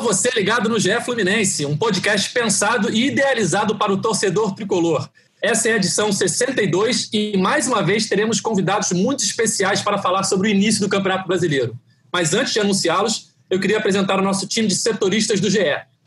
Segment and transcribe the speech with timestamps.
[0.00, 5.08] Você ligado no GE Fluminense, um podcast pensado e idealizado para o torcedor tricolor.
[5.42, 10.22] Essa é a edição 62 e mais uma vez teremos convidados muito especiais para falar
[10.22, 11.78] sobre o início do Campeonato Brasileiro.
[12.10, 15.58] Mas antes de anunciá-los, eu queria apresentar o nosso time de setoristas do GE.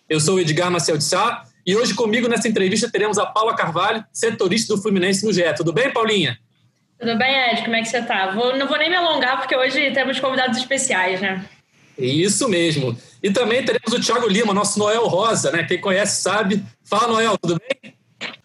[0.10, 3.56] Eu sou o Edgar Maciel de Sá e hoje comigo nessa entrevista teremos a Paula
[3.56, 5.54] Carvalho, setorista do Fluminense no GE.
[5.56, 6.38] Tudo bem, Paulinha?
[7.00, 7.62] Tudo bem, Ed?
[7.62, 8.32] Como é que você tá?
[8.32, 11.46] Vou, não vou nem me alongar porque hoje temos convidados especiais, né?
[11.98, 12.98] Isso mesmo.
[13.22, 15.64] E também teremos o Thiago Lima, nosso Noel Rosa, né?
[15.64, 16.64] Quem conhece sabe.
[16.84, 17.94] Fala, Noel, tudo bem?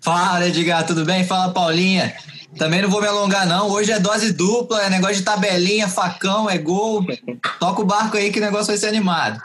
[0.01, 1.25] Fala, Edgar, tudo bem?
[1.25, 2.15] Fala, Paulinha.
[2.57, 3.71] Também não vou me alongar, não.
[3.71, 7.05] Hoje é dose dupla, é negócio de tabelinha, facão, é gol.
[7.59, 9.41] Toca o barco aí que o negócio vai ser animado.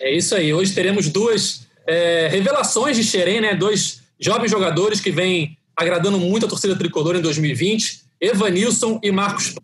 [0.00, 0.52] É isso aí.
[0.52, 3.54] Hoje teremos duas é, revelações de Xerém, né?
[3.54, 9.54] Dois jovens jogadores que vêm agradando muito a torcida tricolor em 2020, Evanilson e Marcos.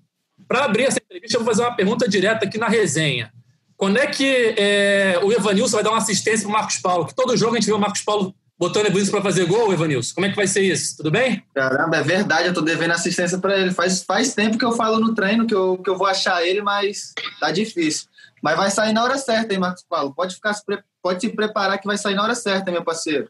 [0.46, 3.32] Para abrir essa entrevista, eu vou fazer uma pergunta direta aqui na resenha.
[3.76, 7.06] Quando é que é, o Evanilson vai dar uma assistência para o Marcos Paulo?
[7.06, 9.72] Que todo jogo a gente vê o Marcos Paulo botando o Evanilson para fazer gol,
[9.72, 10.14] Evanilson.
[10.14, 10.96] Como é que vai ser isso?
[10.96, 11.44] Tudo bem?
[11.54, 13.72] Caramba, é verdade, eu tô devendo assistência para ele.
[13.72, 16.62] Faz, faz tempo que eu falo no treino que eu, que eu vou achar ele,
[16.62, 18.06] mas tá difícil.
[18.42, 20.14] Mas vai sair na hora certa, hein, Marcos Paulo?
[20.14, 20.54] Pode, ficar,
[21.02, 23.28] pode se preparar que vai sair na hora certa, hein, meu parceiro.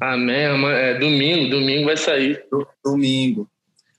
[0.00, 2.44] Amém, é domingo, domingo vai sair.
[2.84, 3.48] Domingo.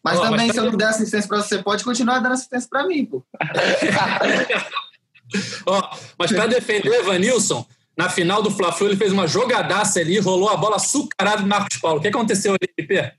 [0.03, 0.52] Mas oh, também, mas...
[0.52, 3.25] se eu não der assistência para você, pode continuar dando assistência para mim, pô.
[5.65, 5.81] oh,
[6.17, 7.65] mas para defender o Evanilson,
[7.97, 11.77] na final do Fla-Flu, ele fez uma jogadaça ali, rolou a bola açucarada do Marcos
[11.77, 11.99] Paulo.
[11.99, 13.11] O que aconteceu ali, Pipe?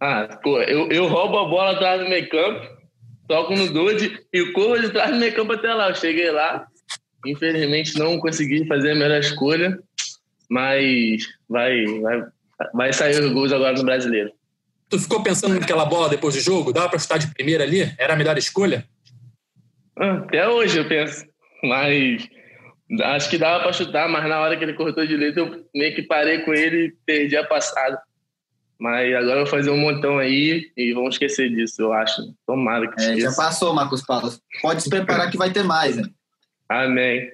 [0.00, 2.66] Ah, pô, eu, eu roubo a bola atrás do meio campo,
[3.28, 5.88] toco no Dude e corro de trás do meio campo até lá.
[5.88, 6.66] Eu cheguei lá,
[7.24, 9.78] infelizmente não consegui fazer a melhor escolha,
[10.50, 12.24] mas vai, vai,
[12.74, 14.32] vai sair os gols agora no Brasileiro.
[14.88, 16.72] Tu ficou pensando naquela bola depois do jogo?
[16.72, 17.92] Dava para chutar de primeira ali?
[17.98, 18.86] Era a melhor escolha?
[19.96, 21.24] Até hoje eu penso,
[21.62, 22.28] mas
[23.02, 25.94] acho que dava para chutar, mas na hora que ele cortou de letra eu meio
[25.94, 28.00] que parei com ele e perdi a passada.
[28.78, 32.34] Mas agora eu vou fazer um montão aí e vamos esquecer disso, eu acho.
[32.46, 34.30] Tomara que é, Já passou, Marcos Paulo.
[34.60, 36.04] Pode se preparar que vai ter mais, né?
[36.68, 37.30] Amém.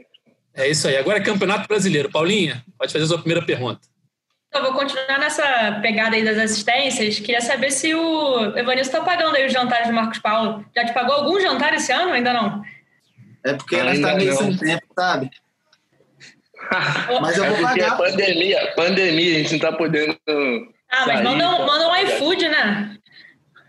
[0.55, 0.97] É isso aí.
[0.97, 2.11] Agora é Campeonato Brasileiro.
[2.11, 3.81] Paulinha, pode fazer a sua primeira pergunta.
[4.55, 7.19] Eu vou continuar nessa pegada aí das assistências.
[7.19, 10.65] Queria saber se o Evanilson está pagando aí os jantares do Marcos Paulo.
[10.77, 12.63] Já te pagou algum jantar esse ano ainda não?
[13.45, 15.31] É porque ela está meio sem tempo, sabe?
[17.21, 17.95] mas eu vou é pagar.
[17.95, 20.19] É pandemia, pandemia, a gente não está podendo.
[20.91, 22.97] Ah, mas manda um, manda um iFood, né?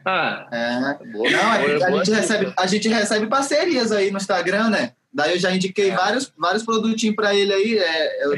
[0.06, 1.12] Ah, é.
[1.12, 4.92] Boa, não, a, a, gente recebe, a gente recebe parcerias aí no Instagram, né?
[5.14, 5.96] Daí eu já indiquei é.
[5.96, 7.78] vários, vários produtinhos para ele aí.
[7.78, 8.38] É, eu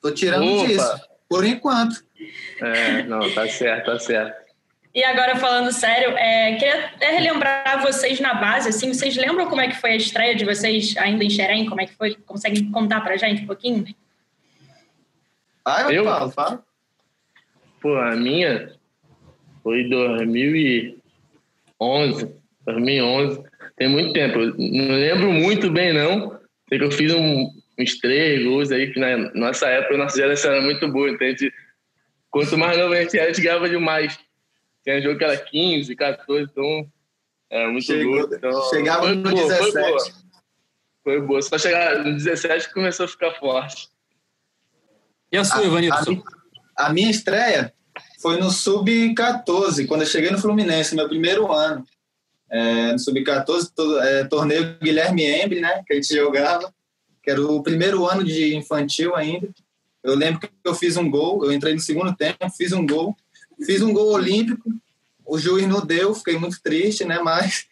[0.00, 0.66] tô tirando Opa.
[0.68, 1.11] disso.
[1.32, 2.04] Por enquanto.
[2.60, 4.42] É, não, tá certo, tá certo.
[4.94, 9.62] E agora, falando sério, é, queria até relembrar vocês na base, assim, vocês lembram como
[9.62, 11.66] é que foi a estreia de vocês ainda em Xerém?
[11.66, 12.14] Como é que foi?
[12.26, 13.86] Conseguem contar pra gente um pouquinho?
[15.64, 16.62] Ah, eu, eu falo, fala.
[17.80, 18.70] Pô, a minha
[19.62, 22.30] foi 2011,
[22.66, 23.42] 2011,
[23.76, 26.38] tem muito tempo, eu não lembro muito bem não,
[26.68, 27.48] sei que eu fiz um,
[27.82, 31.10] uns três gols aí, que na nossa época, nossa geração era muito boa.
[31.10, 31.52] Então, a gente,
[32.30, 34.18] quanto mais novo a gente era, a gente ganhava demais.
[34.82, 36.86] Tinha jogo que era 15, 14, então
[37.50, 38.36] era muito Chegou, gol.
[38.36, 39.72] Então, chegava foi no boa, 17.
[39.72, 39.98] Foi boa.
[41.04, 41.42] foi boa.
[41.42, 43.88] Só chegar no 17 que começou a ficar forte.
[45.30, 46.22] E a sua, Ivanilson?
[46.76, 47.72] A, a minha estreia
[48.20, 51.84] foi no Sub-14, quando eu cheguei no Fluminense, meu primeiro ano.
[52.50, 53.70] É, no Sub-14,
[54.02, 56.72] é, torneio Guilherme Emble, né, que a gente jogava
[57.22, 59.48] que era o primeiro ano de infantil ainda.
[60.02, 63.16] Eu lembro que eu fiz um gol, eu entrei no segundo tempo, fiz um gol,
[63.64, 64.70] fiz um gol olímpico,
[65.24, 67.20] o juiz não deu, fiquei muito triste, né?
[67.20, 67.66] Mas,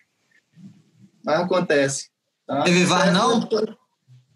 [1.24, 2.08] mas acontece.
[2.46, 2.62] Tá?
[2.62, 3.48] Teve VAR, não?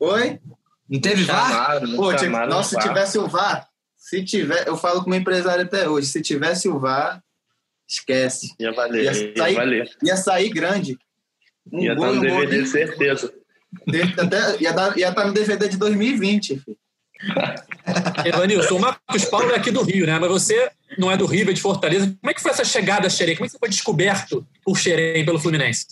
[0.01, 0.41] Oi?
[0.89, 1.81] Não teve VAR?
[1.95, 5.89] Pô, tinha, nossa, se tivesse o VAR, se tiver, eu falo com o empresário até
[5.89, 7.23] hoje, se tivesse o VAR,
[7.87, 8.55] esquece.
[8.59, 9.97] Ia valer, ia sair, ia valer.
[10.03, 10.99] Ia sair grande.
[11.73, 13.35] Um ia gol, estar no DVD, um certeza.
[14.19, 16.63] Até, ia, dar, ia estar tá no DVD de 2020.
[18.25, 20.19] Evanilson, o Marcos Paulo é aqui do Rio, né?
[20.19, 22.07] Mas você não é do Rio, é de Fortaleza.
[22.21, 23.37] Como é que foi essa chegada a Xerém?
[23.37, 25.87] Como é que você foi descoberto por Xerém pelo Fluminense?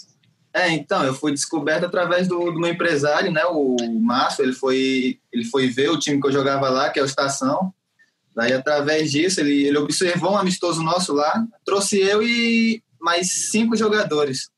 [0.55, 5.19] É, então, eu fui descoberto através do, do meu empresário, né, o Márcio, ele foi,
[5.33, 7.73] ele foi ver o time que eu jogava lá, que é o Estação,
[8.37, 13.75] daí através disso ele, ele observou um amistoso nosso lá, trouxe eu e mais cinco
[13.75, 14.51] jogadores.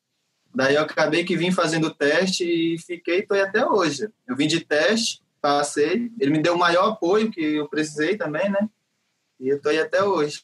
[0.55, 4.09] Daí eu acabei que vim fazendo o teste e fiquei, tô aí até hoje.
[4.27, 8.49] Eu vim de teste, passei, ele me deu o maior apoio que eu precisei também,
[8.49, 8.69] né,
[9.41, 10.43] e eu tô aí até hoje.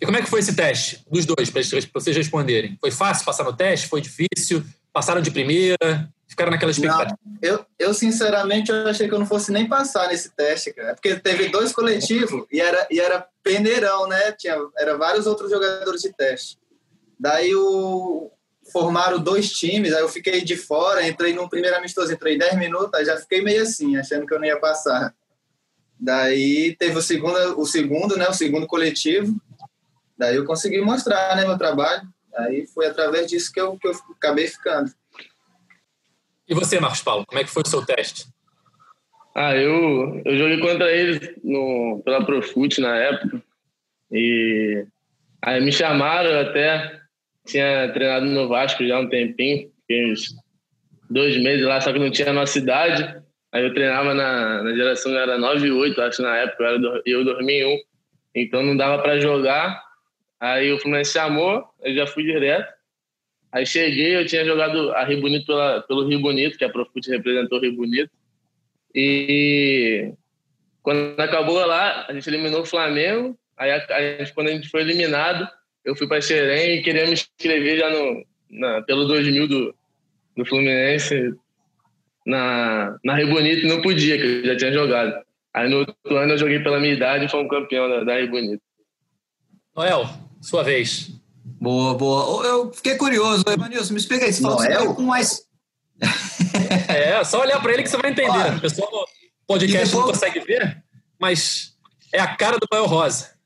[0.00, 1.62] E como é que foi esse teste dos dois, para
[1.94, 2.76] vocês responderem?
[2.80, 3.88] Foi fácil passar no teste?
[3.88, 4.62] Foi difícil?
[4.92, 6.08] Passaram de primeira?
[6.28, 7.18] Ficaram naquela expectativa?
[7.24, 10.94] Não, eu, eu, sinceramente, eu achei que eu não fosse nem passar nesse teste, cara.
[10.94, 14.30] Porque teve dois coletivos e era, e era peneirão, né?
[14.32, 16.58] Tinha, era vários outros jogadores de teste.
[17.18, 18.30] Daí o,
[18.72, 22.94] formaram dois times, aí eu fiquei de fora, entrei no primeiro amistoso, entrei 10 minutos,
[22.94, 25.14] aí já fiquei meio assim, achando que eu não ia passar.
[25.98, 28.28] Daí teve o segundo, o segundo, né?
[28.28, 29.34] O segundo coletivo.
[30.16, 32.02] Daí eu consegui mostrar né, meu trabalho.
[32.36, 34.92] Aí foi através disso que eu, que eu acabei ficando.
[36.46, 38.26] E você, Marcos Paulo, como é que foi o seu teste?
[39.34, 43.42] Ah, eu, eu joguei contra eles no, pela Profut na época.
[44.10, 44.86] E
[45.42, 47.00] aí me chamaram até,
[47.48, 50.34] tinha treinado no Vasco já há um tempinho, uns
[51.10, 53.22] dois meses lá, só que não tinha a nossa idade.
[53.50, 57.02] Aí eu treinava na, na geração, era 9 e 8, acho na época, eu, era,
[57.06, 57.78] eu dormi em um.
[58.34, 59.82] Então não dava para jogar.
[60.38, 62.72] Aí o Fluminense chamou, eu já fui direto.
[63.50, 67.10] Aí cheguei, eu tinha jogado a Rio Bonito pela, pelo Rio Bonito, que a Profut
[67.10, 68.10] representou o Rio Bonito.
[68.94, 70.12] E
[70.82, 73.36] quando acabou lá, a gente eliminou o Flamengo.
[73.56, 75.48] Aí a, a gente, quando a gente foi eliminado,
[75.88, 79.74] eu fui para Xerém e queria me inscrever já no, na, pelo 2000 do,
[80.36, 81.32] do Fluminense
[82.26, 85.14] na, na Rio Bonito e não podia, que eu já tinha jogado.
[85.54, 88.18] Aí no outro ano eu joguei pela minha idade e fui um campeão da, da
[88.18, 88.62] Rio Bonito.
[89.74, 90.10] Noel,
[90.42, 91.10] sua vez.
[91.42, 92.44] Boa, boa.
[92.44, 94.32] Eu fiquei curioso, Evanilson, me explica aí.
[94.32, 94.94] Você falou Noel?
[94.94, 95.48] com mais.
[96.86, 98.28] é, só olhar para ele que você vai entender.
[98.28, 99.06] Olha, o pessoal no
[99.46, 100.04] podcast depois...
[100.04, 100.84] não consegue ver,
[101.18, 101.74] mas
[102.12, 103.37] é a cara do Noel Rosa.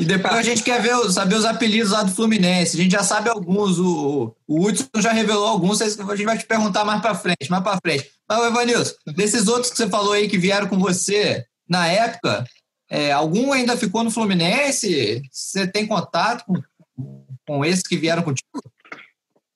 [0.00, 2.78] E depois a gente quer ver, saber os apelidos lá do Fluminense.
[2.78, 3.78] A gente já sabe alguns.
[3.78, 5.80] O, o Hudson já revelou alguns.
[5.80, 8.10] A gente vai te perguntar mais para frente, mais para frente.
[8.28, 12.44] Mas, Evanilson, desses outros que você falou aí que vieram com você na época,
[12.90, 15.22] é, algum ainda ficou no Fluminense?
[15.30, 18.48] Você tem contato com, com esses que vieram contigo?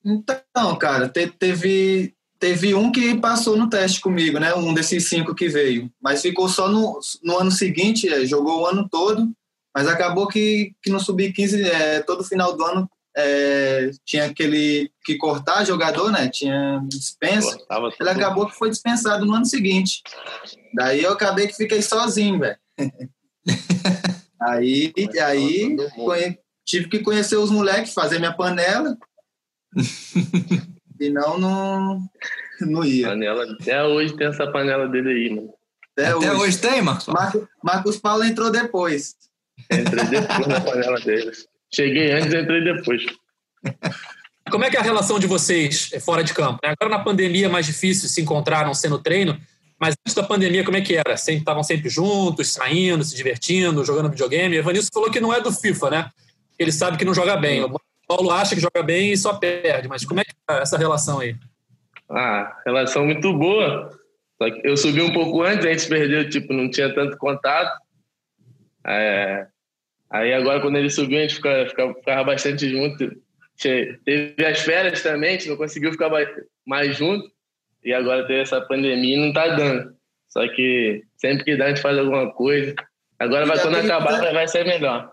[0.04, 4.54] Então, cara, te, teve, teve um que passou no teste comigo, né?
[4.54, 5.90] Um desses cinco que veio.
[6.00, 9.30] Mas ficou só no, no ano seguinte, é, jogou o ano todo,
[9.74, 15.16] mas acabou que, que no Sub-15, é, todo final do ano, é, tinha aquele que
[15.16, 16.28] cortar jogador, né?
[16.28, 17.58] Tinha dispensa.
[17.98, 20.02] Ele acabou que foi dispensado no ano seguinte.
[20.74, 22.58] Daí eu acabei que fiquei sozinho, velho.
[24.40, 25.76] aí aí
[26.64, 28.96] tive que conhecer os moleques, fazer minha panela.
[30.96, 32.10] Senão não,
[32.60, 33.08] não ia.
[33.08, 35.54] Panela, até hoje tem essa panela dele aí, mano.
[35.92, 36.42] Até, até hoje.
[36.42, 36.58] hoje.
[36.58, 37.06] tem, Marcos?
[37.06, 37.48] Marcos?
[37.62, 39.16] Marcos Paulo entrou depois.
[39.70, 41.46] Entrei depois na panela deles.
[41.72, 43.04] Cheguei antes, entrei depois.
[44.50, 46.58] Como é que é a relação de vocês fora de campo?
[46.64, 49.40] Agora na pandemia é mais difícil se encontrar, não ser no treino,
[49.80, 51.16] mas antes da pandemia, como é que era?
[51.16, 54.56] Sempre, estavam sempre juntos, saindo, se divertindo, jogando videogame.
[54.56, 56.10] Evanilson falou que não é do FIFA, né?
[56.58, 57.62] Ele sabe que não joga bem.
[57.62, 59.88] O Paulo acha que joga bem e só perde.
[59.88, 61.34] Mas como é que é essa relação aí?
[62.10, 63.90] Ah, relação muito boa.
[64.36, 67.80] Só que eu subi um pouco antes, a gente perdeu, tipo, não tinha tanto contato.
[68.86, 69.46] É...
[70.10, 73.12] Aí agora, quando ele subiu, a gente ficava, ficava, ficava bastante junto.
[73.56, 76.10] Teve as férias também, a gente não conseguiu ficar
[76.66, 77.30] mais junto.
[77.84, 79.94] E agora teve essa pandemia e não tá dando.
[80.28, 82.74] Só que sempre que dá, a gente faz alguma coisa.
[83.18, 85.12] Agora, vai, quando acabar, vai ser melhor.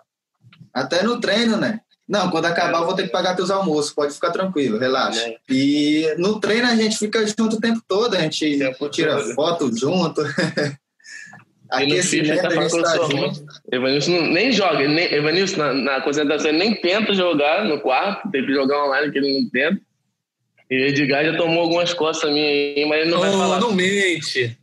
[0.73, 1.81] Até no treino, né?
[2.07, 3.93] Não, quando acabar, eu vou ter que pagar teus almoços.
[3.93, 5.27] Pode ficar tranquilo, relaxa.
[5.27, 5.37] É.
[5.49, 8.15] E no treino, a gente fica junto o tempo todo.
[8.15, 8.57] A gente
[8.91, 9.33] tira todo.
[9.33, 10.21] foto junto.
[11.69, 13.45] Aquecimento, tá a gente tá junto.
[13.71, 14.87] Evanilson nem joga.
[14.87, 18.29] Nem, Evanilson, na, na concentração, ele nem tenta jogar no quarto.
[18.31, 19.81] Tem que jogar online, que ele não tenta.
[20.69, 23.59] E o Edgar já tomou algumas costas minhas aí, mas ele não oh, vai falar.
[23.59, 24.57] Não mente.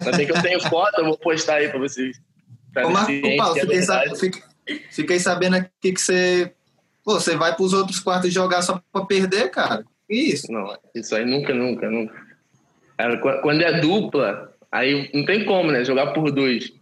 [0.00, 2.18] Até que eu tenho foto, eu vou postar aí pra vocês.
[2.72, 4.16] Pra Ô, Marco Paulo, é fiquei, sab...
[4.16, 4.42] fiquei,
[4.90, 6.52] fiquei, sabendo aqui que você...
[7.02, 9.84] Pô, você vai pros outros quartos jogar só pra perder, cara?
[10.08, 10.52] Isso.
[10.52, 12.14] Não, isso aí nunca, nunca, nunca.
[13.42, 15.84] Quando é dupla, aí não tem como, né?
[15.84, 16.72] Jogar por dois.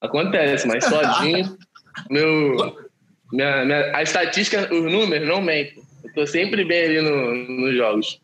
[0.00, 1.56] Acontece, mas sozinho,
[2.10, 2.84] meu...
[3.32, 5.82] Minha, minha, a estatística, os números não mentem.
[6.14, 8.20] Tô sempre bem ali no, nos jogos.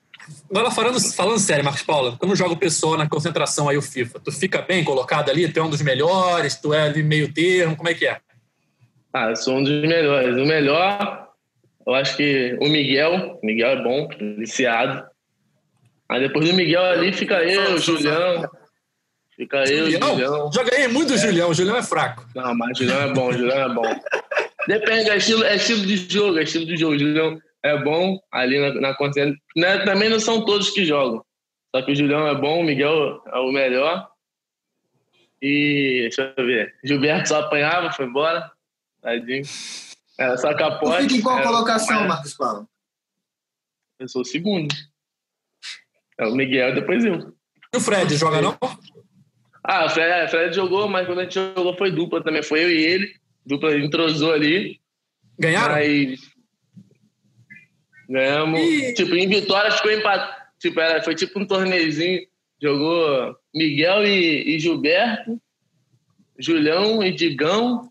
[0.50, 4.20] Agora, falando, falando sério, Marcos Paulo, quando joga o pessoal na concentração aí, o FIFA,
[4.20, 5.50] tu fica bem colocado ali?
[5.50, 6.54] Tu é um dos melhores?
[6.56, 7.76] Tu é ali meio termo?
[7.76, 8.18] Como é que é?
[9.12, 10.36] Ah, eu sou um dos melhores.
[10.36, 11.28] O melhor,
[11.86, 15.04] eu acho que o Miguel, o Miguel é bom, viciado.
[16.08, 18.48] Aí depois do Miguel ali fica eu, o Julião.
[19.40, 20.10] Fica eu, Julião?
[20.10, 20.52] Julião.
[20.52, 21.16] Já ganhei muito do é.
[21.16, 22.26] Julião, o Julião é fraco.
[22.34, 24.00] Não, mas o Julião é bom, o Julião é bom.
[24.68, 26.94] Depende, é estilo, é estilo de jogo, é estilo de jogo.
[26.94, 29.34] O Julião é bom ali na, na consciência.
[29.56, 31.24] Né, também não são todos que jogam.
[31.74, 34.10] Só que o Julião é bom, o Miguel é o melhor.
[35.40, 36.74] E deixa eu ver.
[36.84, 38.52] Gilberto só apanhava, foi embora.
[39.00, 39.44] Tadinho.
[40.18, 41.04] Era só capote.
[41.04, 42.68] Fica em qual colocação, Marcos Paulo?
[43.98, 44.68] Eu sou o segundo.
[46.18, 47.34] É o Miguel, depois eu.
[47.72, 48.58] E o Fred joga não?
[49.62, 52.42] Ah, o Fred, é, Fred jogou, mas quando a gente jogou foi dupla também.
[52.42, 53.12] Foi eu e ele.
[53.44, 54.80] Dupla entrosou ali.
[55.38, 55.74] Ganharam?
[55.74, 56.20] Mas...
[58.08, 58.60] Ganhamos.
[58.60, 58.94] E...
[58.94, 60.40] Tipo, em vitória ficou empatado.
[60.58, 62.20] Tipo, era, foi tipo um torneizinho.
[62.62, 65.40] Jogou Miguel e, e Gilberto,
[66.38, 67.90] Julião e Digão,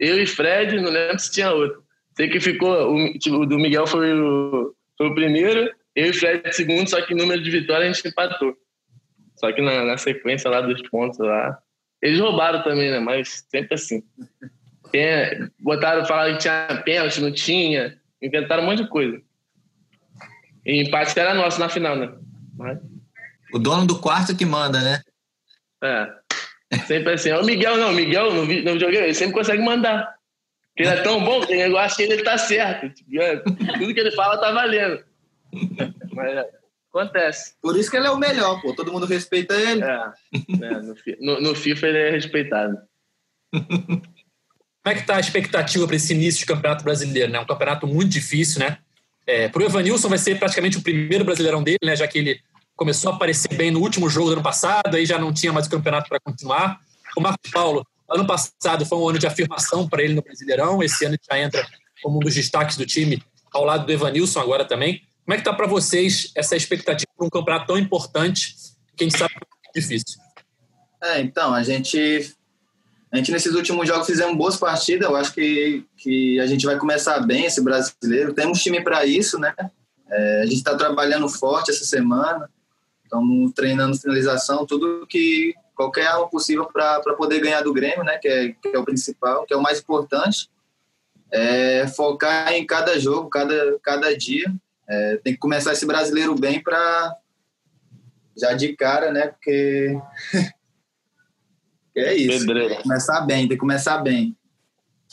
[0.00, 1.82] eu e Fred, não lembro se tinha outro.
[2.16, 6.12] Sei que ficou, o, tipo, o do Miguel foi o, foi o primeiro, eu e
[6.12, 8.56] Fred segundo, só que número de vitória a gente empatou.
[9.42, 11.58] Só que na, na sequência lá dos pontos lá.
[12.00, 13.00] Eles roubaram também, né?
[13.00, 14.02] Mas sempre assim.
[15.58, 17.98] Botaram, falaram que tinha pênalti, não tinha.
[18.20, 19.20] Inventaram um monte de coisa.
[20.64, 22.12] E empate era nosso na final, né?
[22.56, 22.78] Mas...
[23.52, 25.02] O dono do quarto que manda, né?
[25.82, 26.78] É.
[26.86, 27.32] Sempre assim.
[27.32, 30.14] O Miguel, não, o Miguel no, no videogame, ele sempre consegue mandar.
[30.76, 32.86] Ele é tão bom que eu acho que ele tá certo.
[33.78, 35.04] Tudo que ele fala tá valendo.
[36.14, 36.50] Mas é,
[36.92, 37.54] acontece.
[37.60, 38.74] Por isso que ele é o melhor, pô.
[38.74, 39.82] Todo mundo respeita ele.
[39.82, 42.76] É, é no, no, no, FIFA ele é respeitado.
[43.50, 44.02] Como
[44.84, 47.32] é que tá a expectativa para esse início de campeonato brasileiro?
[47.32, 47.40] Né?
[47.40, 48.78] Um campeonato muito difícil, né?
[49.26, 51.94] É, para o Evanilson vai ser praticamente o primeiro brasileirão dele, né?
[51.94, 52.40] Já que ele
[52.74, 55.66] começou a aparecer bem no último jogo do ano passado, aí já não tinha mais
[55.66, 56.80] o campeonato para continuar.
[57.16, 61.04] O Marcos Paulo, ano passado foi um ano de afirmação para ele no Brasileirão, esse
[61.04, 61.64] ano já entra
[62.02, 63.22] como um dos destaques do time,
[63.52, 65.02] ao lado do Evanilson agora também.
[65.24, 68.54] Como é que está para vocês essa expectativa para um campeonato tão importante,
[68.96, 70.20] que a gente sabe é difícil?
[71.02, 72.34] É, então, a gente,
[73.10, 76.76] a gente nesses últimos jogos fizemos boas partidas, eu acho que, que a gente vai
[76.76, 79.54] começar bem esse brasileiro, temos time para isso, né?
[80.10, 82.48] É, a gente está trabalhando forte essa semana,
[83.12, 88.16] Estamos treinando finalização, tudo que qualquer arma possível para poder ganhar do Grêmio, né?
[88.16, 90.48] Que é, que é o principal, que é o mais importante.
[91.30, 94.50] É focar em cada jogo, cada, cada dia.
[94.92, 97.16] É, tem que começar esse brasileiro bem para
[98.36, 99.28] já de cara, né?
[99.28, 99.98] Porque
[101.96, 102.46] é isso.
[102.46, 104.36] Tem que começar bem, tem que começar bem.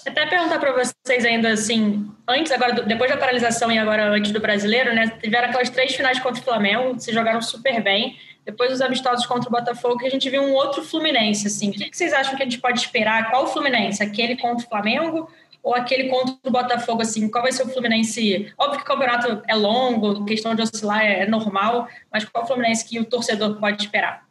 [0.06, 4.40] Até perguntar para vocês ainda assim, antes agora depois da paralisação e agora antes do
[4.40, 5.10] brasileiro, né?
[5.22, 8.18] Tiveram aquelas três finais contra o Flamengo, se jogaram super bem.
[8.46, 11.70] Depois os amistosos contra o Botafogo, que a gente viu um outro Fluminense, assim.
[11.70, 13.30] O que vocês acham que a gente pode esperar?
[13.30, 14.02] Qual o Fluminense?
[14.02, 15.30] Aquele contra o Flamengo
[15.62, 17.30] ou aquele contra o Botafogo, assim?
[17.30, 18.52] Qual vai ser o Fluminense?
[18.58, 22.86] Óbvio que o campeonato é longo, questão de oscilar é normal, mas qual o Fluminense
[22.86, 24.28] que o torcedor pode esperar?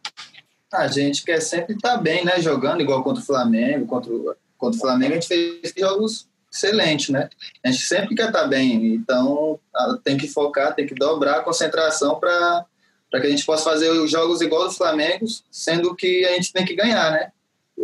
[0.72, 2.40] A gente quer sempre estar tá bem, né?
[2.40, 7.10] Jogando igual contra o Flamengo, contra o contra o Flamengo, a gente fez jogos excelentes,
[7.10, 7.30] né?
[7.64, 9.58] A gente sempre quer estar bem, então
[10.02, 12.66] tem que focar, tem que dobrar a concentração para
[13.12, 16.64] que a gente possa fazer os jogos igual do Flamengo, sendo que a gente tem
[16.64, 17.30] que ganhar, né?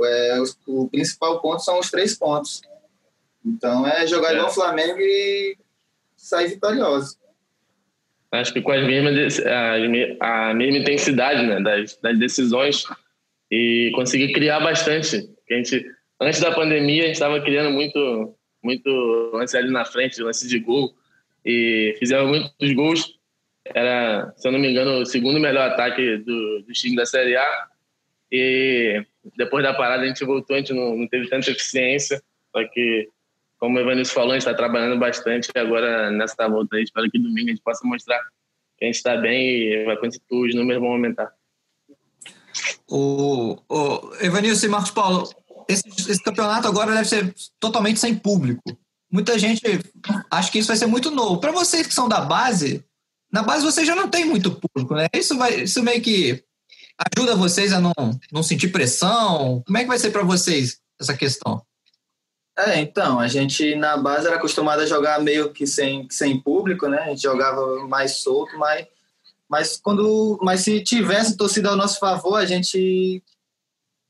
[0.03, 2.63] É, o, o, principal ponto são os três pontos.
[3.45, 4.35] Então é jogar é.
[4.35, 5.57] igual o Flamengo e
[6.17, 7.19] sair vitorioso.
[8.33, 12.85] Acho que com as mesmas, a, a mesma intensidade né, das, das decisões
[13.51, 15.31] e conseguir criar bastante.
[15.51, 15.87] A gente
[16.21, 18.91] antes da pandemia, a gente estava criando muito, muito
[19.33, 20.95] lance ali na frente, lance de gol.
[21.45, 23.19] E fizemos muitos gols.
[23.67, 27.37] Era, se eu não me engano, o segundo melhor ataque do, do time da Série
[27.37, 27.67] A.
[28.33, 29.05] E
[29.37, 32.23] depois da parada a gente voltou, a gente não, não teve tanta eficiência.
[32.55, 33.09] Só que,
[33.65, 35.49] como o Evanilson falou, a gente está trabalhando bastante.
[35.57, 38.21] Agora, nessa volta aí, espero que domingo a gente possa mostrar
[38.77, 41.33] que a gente está bem e vai conseguir, os números vão aumentar.
[42.87, 45.31] O, o Evanilson e Marcos Paulo,
[45.67, 48.79] esse, esse campeonato agora deve ser totalmente sem público.
[49.11, 49.63] Muita gente
[50.31, 51.41] acha que isso vai ser muito novo.
[51.41, 52.85] Para vocês que são da base,
[53.33, 55.07] na base você já não tem muito público, né?
[55.15, 56.45] Isso, vai, isso meio que
[57.17, 57.95] ajuda vocês a não,
[58.31, 59.63] não sentir pressão?
[59.65, 61.65] Como é que vai ser para vocês essa questão?
[62.57, 66.87] É, então, a gente na base era acostumado a jogar meio que sem, sem público,
[66.87, 66.99] né?
[66.99, 68.87] A gente jogava mais solto, mas,
[69.49, 73.23] mas quando mas se tivesse torcida ao nosso favor, a gente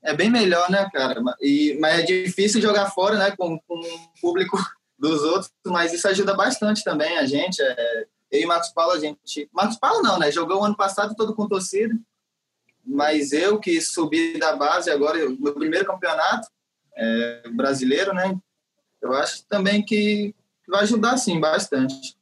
[0.02, 1.22] é bem melhor, né, cara?
[1.40, 4.58] E, mas é difícil jogar fora, né, com, com o público
[4.98, 7.62] dos outros, mas isso ajuda bastante também a gente.
[7.62, 9.48] É, eu e Marcos Paulo, a gente.
[9.54, 10.30] Marcos Paulo não, né?
[10.30, 11.94] Jogou ano passado todo com torcida,
[12.84, 16.46] mas eu que subi da base agora, meu primeiro campeonato
[16.96, 18.36] é, brasileiro, né?
[19.02, 20.34] Eu acho também que
[20.68, 22.16] vai ajudar sim, bastante.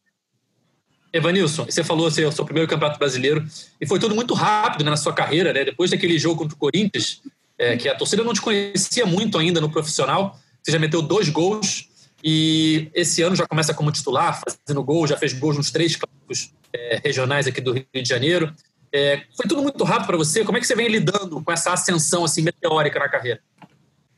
[1.12, 3.46] Evanilson, você falou seu, seu primeiro campeonato brasileiro
[3.80, 5.64] e foi tudo muito rápido né, na sua carreira, né?
[5.64, 7.20] Depois daquele jogo contra o Corinthians,
[7.58, 11.28] é, que a torcida não te conhecia muito ainda no profissional, você já meteu dois
[11.28, 11.88] gols
[12.24, 16.54] e esse ano já começa como titular, fazendo gol, já fez gols nos três clássicos
[16.72, 18.52] é, regionais aqui do Rio de Janeiro.
[18.92, 20.44] É, foi tudo muito rápido para você.
[20.44, 23.40] Como é que você vem lidando com essa ascensão assim meteórica na carreira?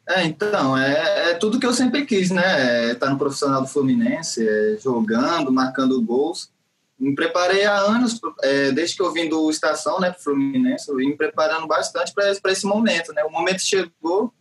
[0.07, 2.43] É, então, é, é tudo que eu sempre quis, né?
[2.43, 6.53] Estar é, tá no profissional do Fluminense, é, jogando, marcando gols.
[6.99, 10.89] Me preparei há anos, é, desde que eu vim do Estação, né, para o Fluminense,
[10.89, 13.25] eu vim me preparando bastante para esse momento, né?
[13.25, 14.33] O momento chegou,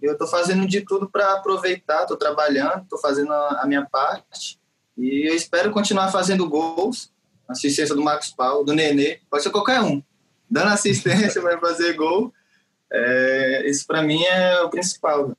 [0.00, 4.58] eu estou fazendo de tudo para aproveitar, estou trabalhando, estou fazendo a, a, minha parte.
[4.98, 7.10] E eu espero continuar fazendo gols,
[7.48, 10.02] assistência do Marcos Paulo, do Nenê, pode ser qualquer um,
[10.50, 12.32] dando assistência para fazer gol,
[12.92, 15.32] é, isso para mim é o principal.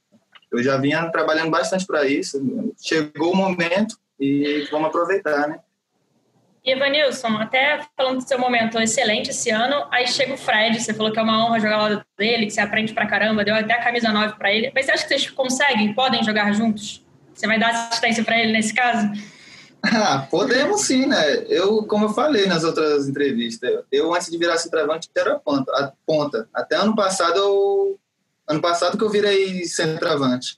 [0.52, 2.42] Eu já vinha trabalhando bastante para isso,
[2.82, 5.60] chegou o momento e vamos aproveitar, né?
[6.66, 10.94] E Evanilson, até falando do seu momento excelente esse ano, aí chega o Fred, você
[10.94, 13.54] falou que é uma honra jogar ao lado dele, que você aprende pra caramba, deu
[13.54, 14.72] até a camisa 9 para ele.
[14.74, 17.06] Mas você acha que vocês conseguem, podem jogar juntos?
[17.34, 19.12] Você vai dar assistência para ele nesse caso?
[19.86, 21.46] Ah, podemos sim, né?
[21.50, 25.92] Eu, como eu falei nas outras entrevistas, eu antes de virar centroavante era ponta, a
[26.06, 26.48] ponta.
[26.54, 28.00] Até ano passado, eu,
[28.48, 30.58] ano passado que eu virei centroavante.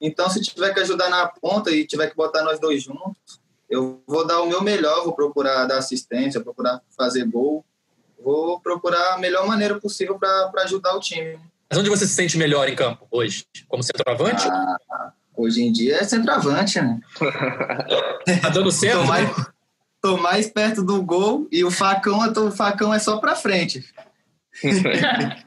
[0.00, 3.40] Então, se tiver que ajudar na ponta e tiver que botar nós dois juntos,
[3.70, 7.64] eu vou dar o meu melhor, vou procurar dar assistência, procurar fazer gol,
[8.22, 11.38] vou procurar a melhor maneira possível para ajudar o time.
[11.70, 13.46] Mas onde você se sente melhor em campo hoje?
[13.68, 14.46] Como centroavante?
[14.48, 17.00] Ah, hoje em dia é centroavante, né?
[18.40, 19.00] tá dando certo?
[19.00, 19.46] tô, mais, né?
[20.00, 23.84] tô mais perto do gol e o facão, o facão é só para frente.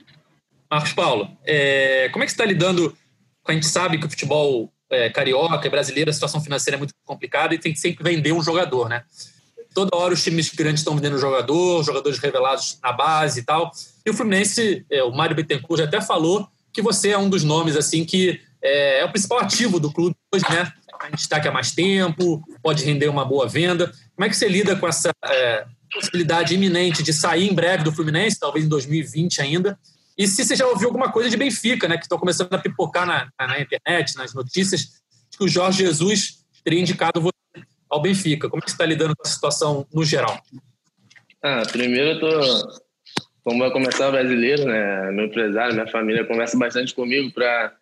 [0.69, 2.95] Marcos Paulo, é, como é que você está lidando?
[3.47, 6.93] A gente sabe que o futebol é, carioca e brasileira, a situação financeira é muito
[7.05, 9.03] complicada e tem que sempre vender um jogador, né?
[9.73, 13.71] Toda hora os times grandes estão vendendo jogador, jogadores revelados na base e tal.
[14.05, 17.75] E o Fluminense, é, o Mário Bittencourt até falou que você é um dos nomes
[17.75, 20.71] assim que é, é o principal ativo do clube hoje, né?
[20.99, 23.91] A gente está aqui há mais tempo, pode render uma boa venda.
[24.15, 27.91] Como é que você lida com essa é, possibilidade iminente de sair em breve do
[27.91, 29.77] Fluminense, talvez em 2020 ainda,
[30.17, 31.95] e se você já ouviu alguma coisa de Benfica, né?
[31.95, 36.79] Que estão começando a pipocar na, na, internet, nas notícias, que o Jorge Jesus teria
[36.79, 37.33] indicado você
[37.87, 38.49] ao Benfica.
[38.49, 40.41] Como é que você está lidando com a situação no geral?
[41.43, 42.81] Ah, primeiro eu tô.
[43.43, 45.11] Como vai começar o brasileiro, né?
[45.11, 47.75] Meu empresário, minha família conversa bastante comigo para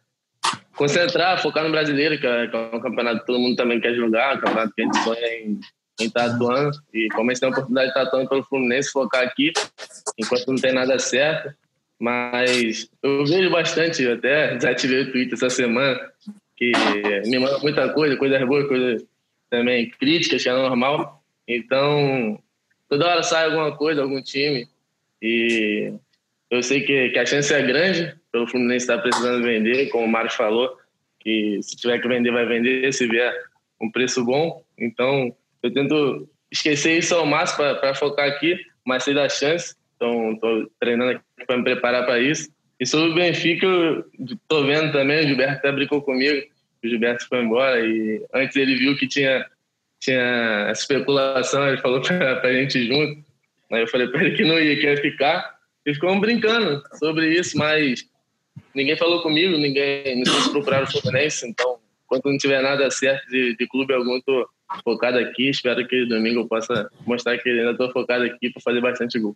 [0.75, 3.95] concentrar, focar no brasileiro, que é, que é um campeonato que todo mundo também quer
[3.95, 5.59] jogar, um campeonato que a gente sonha em
[5.99, 6.77] estar atuando.
[6.93, 9.53] E como a a oportunidade de estar atuando pelo Fluminense, focar aqui,
[10.17, 11.53] enquanto não tem nada certo.
[11.99, 15.97] Mas eu vejo bastante, até desativei o Twitter essa semana,
[16.57, 16.71] que
[17.25, 19.05] me manda muita coisa, coisas boas, coisas
[19.49, 21.23] também críticas, que é normal.
[21.47, 22.37] Então,
[22.89, 24.67] toda hora sai alguma coisa, algum time.
[25.21, 25.93] E
[26.49, 30.09] eu sei que, que a chance é grande pelo Fluminense estar precisando vender, como o
[30.09, 30.77] Mário falou,
[31.21, 33.33] que se tiver que vender, vai vender, se vier
[33.81, 34.61] um preço bom.
[34.77, 39.73] Então, eu tento esquecer isso ao máximo para focar aqui, mas sei da chance.
[39.95, 42.49] Então, estou treinando aqui para me preparar para isso.
[42.77, 43.67] E sobre o Benfica,
[44.19, 46.45] estou vendo também, o Gilberto até brincou comigo,
[46.83, 49.45] o Gilberto foi embora e antes ele viu que tinha,
[50.01, 53.23] tinha especulação, ele falou para a gente junto.
[53.71, 55.55] Aí eu falei para ele que não ia, que ia ficar.
[55.85, 58.03] E ficamos brincando sobre isso, mas
[58.75, 63.55] ninguém falou comigo, ninguém, se procuraram o Fluminense, então, enquanto não tiver nada certo de,
[63.55, 64.45] de clube algum, estou
[64.83, 65.49] focado aqui.
[65.49, 69.35] Espero que domingo eu possa mostrar que ainda estou focado aqui para fazer bastante gol.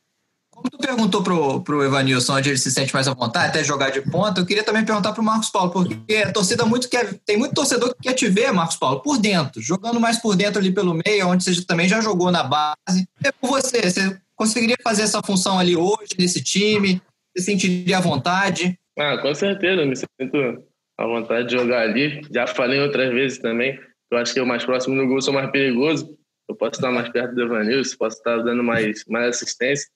[0.52, 3.92] Como tu perguntou pro, pro Evanilson onde ele se sente mais à vontade, até jogar
[3.92, 7.38] de ponta, eu queria também perguntar pro Marcos Paulo, porque a torcida muito quer, tem
[7.38, 10.74] muito torcedor que quer te ver, Marcos Paulo, por dentro, jogando mais por dentro ali
[10.74, 13.08] pelo meio, onde você também já jogou na base.
[13.24, 17.02] É por você, você conseguiria fazer essa função ali hoje, nesse time?
[17.38, 18.78] Você sentiria à vontade?
[19.00, 22.22] Ah, com certeza, me sinto à vontade de jogar ali.
[22.34, 23.80] Já falei outras vezes também,
[24.12, 26.18] eu acho que eu mais próximo do gol sou mais perigoso.
[26.50, 29.88] Eu posso estar mais perto do Evanilson, posso estar dando mais, mais assistência.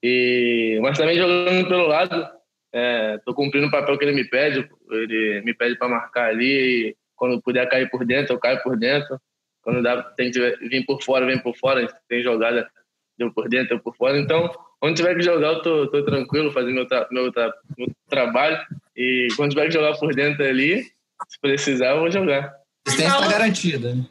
[0.00, 4.68] E, mas também jogando pelo lado, estou é, cumprindo o papel que ele me pede.
[4.88, 6.90] Ele me pede para marcar ali.
[6.90, 9.18] E quando puder cair por dentro, eu caio por dentro.
[9.62, 10.38] Quando dá, tem que
[10.68, 11.88] vir por fora, vem por fora.
[12.08, 12.70] Tem jogada
[13.18, 14.16] eu por dentro, eu por fora.
[14.16, 14.48] Então,
[14.84, 18.58] onde tiver que jogar, eu tô, tô tranquilo, fazendo meu, tra meu, tra meu trabalho.
[18.94, 20.82] E quando tiver que jogar por dentro ali,
[21.26, 22.54] se precisar, eu vou jogar.
[22.86, 23.94] Assistência está garantida.
[23.94, 24.04] Né?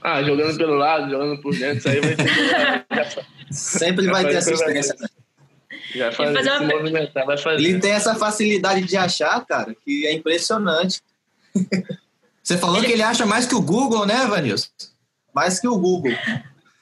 [0.00, 3.26] Ah, jogando pelo lado, jogando por dentro, isso aí vai ter.
[3.50, 4.94] Sempre vai ter assistência.
[5.94, 6.66] Já faz, fazer uma...
[6.68, 7.64] movimentar, vai fazer.
[7.64, 11.02] Ele tem essa facilidade de achar, cara, que é impressionante.
[12.42, 14.68] Você falou que ele acha mais que o Google, né, Vanilson?
[15.34, 16.12] Mais que o Google.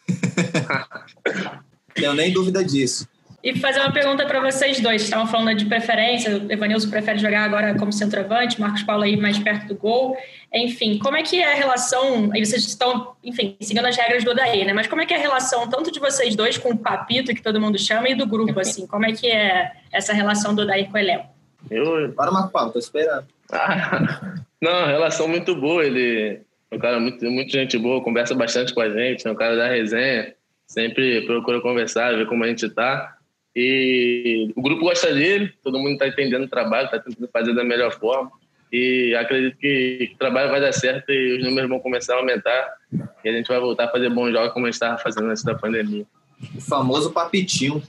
[1.94, 3.09] Tenho nem dúvida disso.
[3.44, 5.02] E fazer uma pergunta para vocês dois.
[5.02, 6.38] Estavam falando de preferência.
[6.38, 10.16] O Evanilson prefere jogar agora como centroavante, Marcos Paulo aí mais perto do gol.
[10.50, 12.30] Enfim, como é que é a relação?
[12.33, 14.72] Aí vocês estão, enfim, seguindo as regras do Odaí, né?
[14.72, 17.42] Mas como é que é a relação tanto de vocês dois com o Papito, que
[17.42, 18.87] todo mundo chama, e do grupo, assim?
[18.87, 21.26] Como é que é essa relação do Odaí com o elenco?
[21.70, 22.12] Eu.
[22.12, 23.26] Bora, Marco Paulo, tô esperando.
[23.52, 25.85] Ah, não, relação muito boa.
[25.85, 29.35] Ele é um cara muito, muito gente boa, conversa bastante com a gente, é um
[29.35, 30.35] cara da resenha,
[30.75, 33.17] sempre procura conversar, ver como a gente tá.
[33.55, 37.63] E o grupo gosta dele, todo mundo está entendendo o trabalho, está tentando fazer da
[37.63, 38.33] melhor forma.
[38.73, 42.75] E acredito que o trabalho vai dar certo e os números vão começar a aumentar.
[43.25, 45.45] E a gente vai voltar a fazer bons jogos como a gente estava fazendo antes
[45.45, 46.05] da pandemia.
[46.57, 47.81] O famoso papitinho.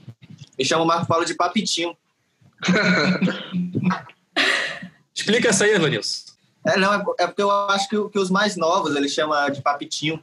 [0.58, 1.98] Me chama o Marco Paulo de papitinho.
[5.14, 6.34] Explica essa aí, Evanilson.
[6.68, 10.22] É, não, é porque eu acho que, que os mais novos ele chama de papitinho.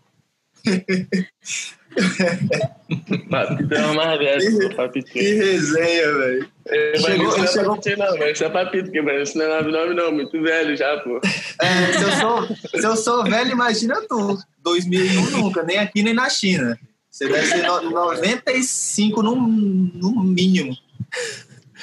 [3.70, 5.11] É uma mais velha, papito.
[5.11, 6.48] Que resenha, velho.
[6.96, 7.77] Chegou, não é chegou...
[7.77, 10.96] papito, não, mas isso é papito, porque isso não é nome, não, muito velho já,
[10.98, 11.20] pô.
[11.61, 14.38] É, se eu sou, se eu sou velho, imagina tu.
[14.62, 16.79] 2001 nunca, nem aqui nem na China.
[17.11, 20.77] Você deve ser 95 no, no mínimo.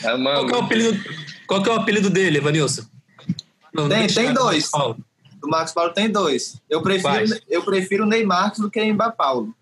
[0.04, 1.04] É, qual, que é o apelido,
[1.46, 2.84] qual que é o apelido dele, Evanilson?
[3.90, 4.72] tem, tem dois.
[5.40, 6.62] Do Marcos Paulo tem dois.
[6.70, 9.56] Eu prefiro, eu prefiro o Neymar do que o Mbappé Paulo.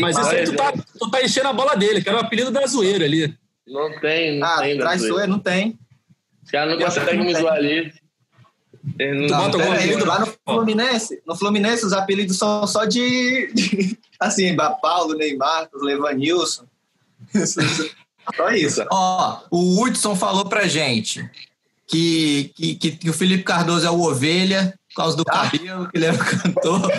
[0.00, 2.50] Mas isso aí tu tá, tu tá enchendo a bola dele, que era o apelido
[2.50, 3.36] da zoeira ali.
[3.66, 4.78] Não tem, não ah, tem.
[4.78, 5.78] Traiçoeira, não tem.
[6.42, 7.92] Os caras não conseguem me zoar ali.
[8.98, 10.04] Não, não, bota algum apelido?
[10.04, 15.70] Lá no Fluminense, no Fluminense os apelidos são só de, de assim, Mbappé Paulo, Neymar,
[15.72, 16.64] Levanilson.
[18.36, 18.84] só isso.
[18.90, 21.28] Ó, o Hudson falou pra gente
[21.86, 25.32] que, que, que, que, o Felipe Cardoso é o ovelha, por causa do ah.
[25.32, 26.90] cabelo, que ele é o cantor.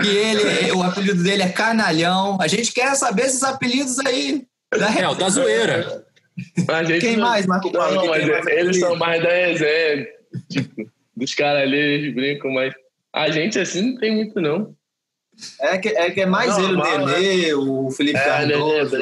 [0.00, 2.38] que ele, o apelido dele é Canalhão.
[2.40, 4.46] A gente quer saber esses apelidos aí.
[4.76, 6.04] Da é, o da zoeira.
[7.00, 7.94] Quem não, mais, Marco Paulo?
[7.94, 10.06] Não, mas mais eles são mais da resenha.
[10.50, 12.74] Tipo, dos caras ali, eles brincam, mas
[13.14, 14.74] a gente assim não tem muito, não.
[15.60, 18.96] É que é, que é mais ele, o Nenê, o Felipe é, Cardoso.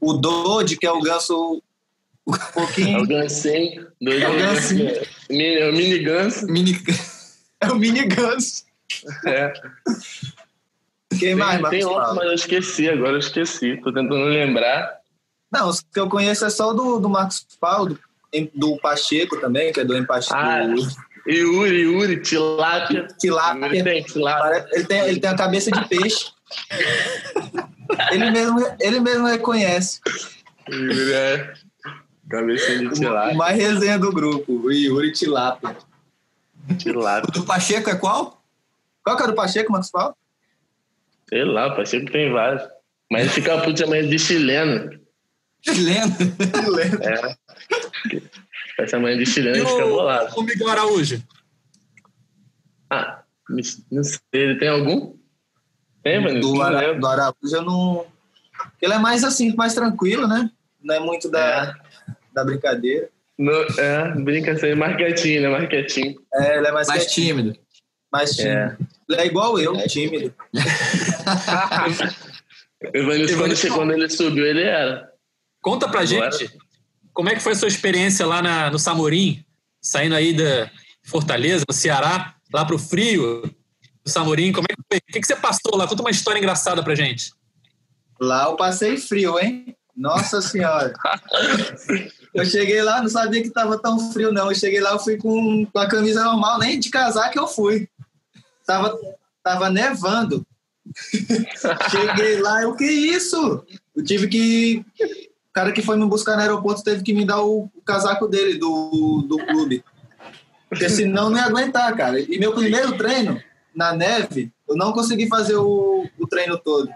[0.00, 1.62] O Dodi, que é o ganso
[2.52, 2.98] pouquinho.
[2.98, 3.88] É o Gansinho.
[4.02, 4.90] É o Gansinho.
[5.30, 6.46] É o Mini Ganso.
[6.46, 6.82] Mini...
[7.60, 8.64] É o Mini Ganso.
[9.26, 9.50] É.
[11.08, 13.78] Quem tem, mais, Marcos Tem outro, mas eu esqueci, agora eu esqueci.
[13.78, 14.98] Tô tentando lembrar.
[15.50, 17.98] Não, os que eu conheço é só o do, do Marcos Paulo,
[18.32, 20.34] do, do Pacheco também, que é do Empacheco.
[20.34, 20.62] Ah,
[21.26, 23.06] Yuri, Yuri, tilápia.
[23.18, 23.66] Tilápia.
[23.66, 24.66] Ele tem, tilápia.
[24.72, 26.32] Ele tem, ele tem a cabeça de peixe.
[28.12, 30.00] ele, mesmo, ele mesmo reconhece.
[30.68, 31.52] Yuri é
[32.28, 33.34] cabeça de tilápia.
[33.34, 35.76] O mais resenha do grupo, o Yuri Tilápia.
[36.78, 37.28] Tilápia.
[37.28, 38.42] O do Pacheco é qual?
[39.04, 40.16] Qual que é o do Pacheco, Marcos Paulo?
[41.28, 42.62] Sei lá, o Pacheco tem vários.
[43.10, 44.98] Mas esse capuz também de chileno.
[45.60, 46.14] Chileno?
[46.64, 46.98] chileno.
[48.78, 48.82] É.
[48.82, 50.34] Essa mãe de chileno e fica bolado.
[50.36, 51.22] O Miguel Araújo?
[52.90, 54.20] Ah, não sei.
[54.32, 55.14] Ele tem algum?
[56.02, 56.40] Tem, mano?
[56.40, 58.06] Do, Ara, do Araújo eu não...
[58.80, 60.50] Ele é mais assim, mais tranquilo, né?
[60.82, 61.81] Não é muito da, é.
[62.32, 63.08] Da brincadeira.
[63.38, 65.48] No, é, brinca assim, mais quietinho, né?
[65.48, 66.16] Mais quietinho.
[66.34, 67.56] É, ele é mais, mais tímido.
[68.12, 68.56] Mais tímido.
[68.56, 68.76] É.
[69.08, 69.86] Ele é igual eu, é.
[69.86, 70.34] tímido.
[72.94, 75.08] Evanilson, quando, quando ele subiu, ele era.
[75.60, 76.30] Conta pra Agora...
[76.30, 76.52] gente
[77.12, 79.44] como é que foi a sua experiência lá na, no Samorim,
[79.80, 80.70] saindo aí da
[81.04, 83.42] Fortaleza, no Ceará, lá pro frio
[84.04, 84.52] do Samorim.
[84.52, 84.98] Como é que foi?
[84.98, 85.86] O que, que você passou lá?
[85.86, 87.32] Conta uma história engraçada pra gente.
[88.20, 89.76] Lá eu passei frio, hein?
[89.96, 90.92] Nossa Senhora.
[92.34, 94.50] Eu cheguei lá, não sabia que tava tão frio, não.
[94.50, 97.88] Eu cheguei lá, eu fui com, com a camisa normal, nem de casaco eu fui.
[98.64, 98.98] Tava,
[99.42, 100.46] tava nevando.
[101.90, 103.62] cheguei lá, eu, que isso?
[103.94, 104.84] Eu tive que.
[105.50, 108.26] O cara que foi me buscar no aeroporto teve que me dar o, o casaco
[108.26, 109.84] dele, do, do clube.
[110.70, 112.18] Porque senão não ia aguentar, cara.
[112.18, 113.38] E meu primeiro treino,
[113.74, 116.88] na neve, eu não consegui fazer o, o treino todo.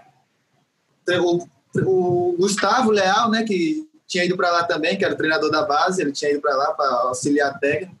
[1.21, 1.47] O,
[1.85, 5.63] o Gustavo Leal, né, que tinha ido para lá também, que era o treinador da
[5.63, 7.95] base, ele tinha ido para lá para auxiliar técnico.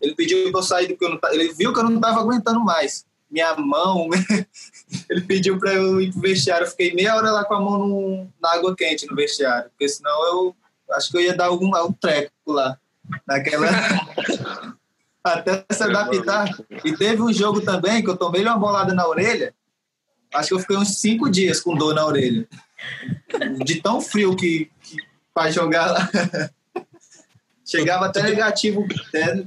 [0.00, 2.60] Ele pediu para eu sair porque eu não, ele viu que eu não estava aguentando
[2.60, 3.06] mais.
[3.30, 4.08] Minha mão,
[5.08, 6.64] ele pediu para eu ir pro vestiário.
[6.64, 9.88] Eu fiquei meia hora lá com a mão no, na água quente no vestiário, porque
[9.88, 10.56] senão eu
[10.92, 12.78] acho que eu ia dar algum, algum treco lá.
[13.26, 13.68] Naquela.
[15.22, 16.50] Até se adaptar.
[16.84, 19.54] E teve um jogo também que eu tomei uma bolada na orelha.
[20.32, 22.46] Acho que eu fiquei uns cinco dias com dor na orelha.
[23.64, 24.70] De tão frio que
[25.34, 26.10] para jogar lá.
[27.66, 29.44] Chegava até negativo, até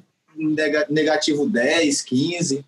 [0.90, 2.66] negativo 10, 15.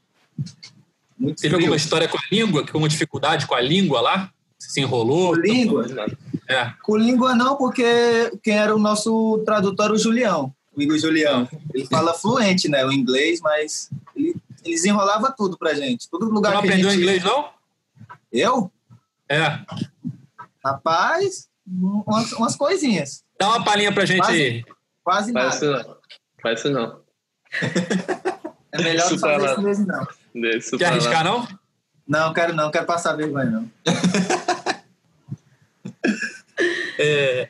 [1.17, 1.65] Muito Teve frio.
[1.65, 4.31] alguma história com a língua, com uma dificuldade com a língua lá?
[4.57, 5.33] Se enrolou?
[5.33, 5.85] Com língua?
[6.47, 6.71] É.
[6.81, 11.47] Com língua não, porque quem era o nosso tradutor era o Julião, o Igor Julião.
[11.73, 16.09] Ele fala fluente, né, o inglês, mas ele, ele desenrolava tudo pra gente.
[16.09, 17.01] Todo lugar Você não que aprendeu gente...
[17.01, 17.49] inglês, não?
[18.31, 18.71] Eu?
[19.27, 19.59] É.
[20.63, 23.23] Rapaz, umas, umas coisinhas.
[23.39, 24.65] Dá uma palhinha pra gente quase, aí.
[25.03, 25.55] Quase Faz nada.
[25.55, 25.97] isso não.
[26.41, 27.01] Faz isso não.
[28.71, 30.07] É melhor não fazer isso mesmo, não.
[30.35, 31.47] Deixa Quer arriscar, não?
[32.07, 33.71] Não, quero não, quero passar vergonha, não.
[36.99, 37.49] é,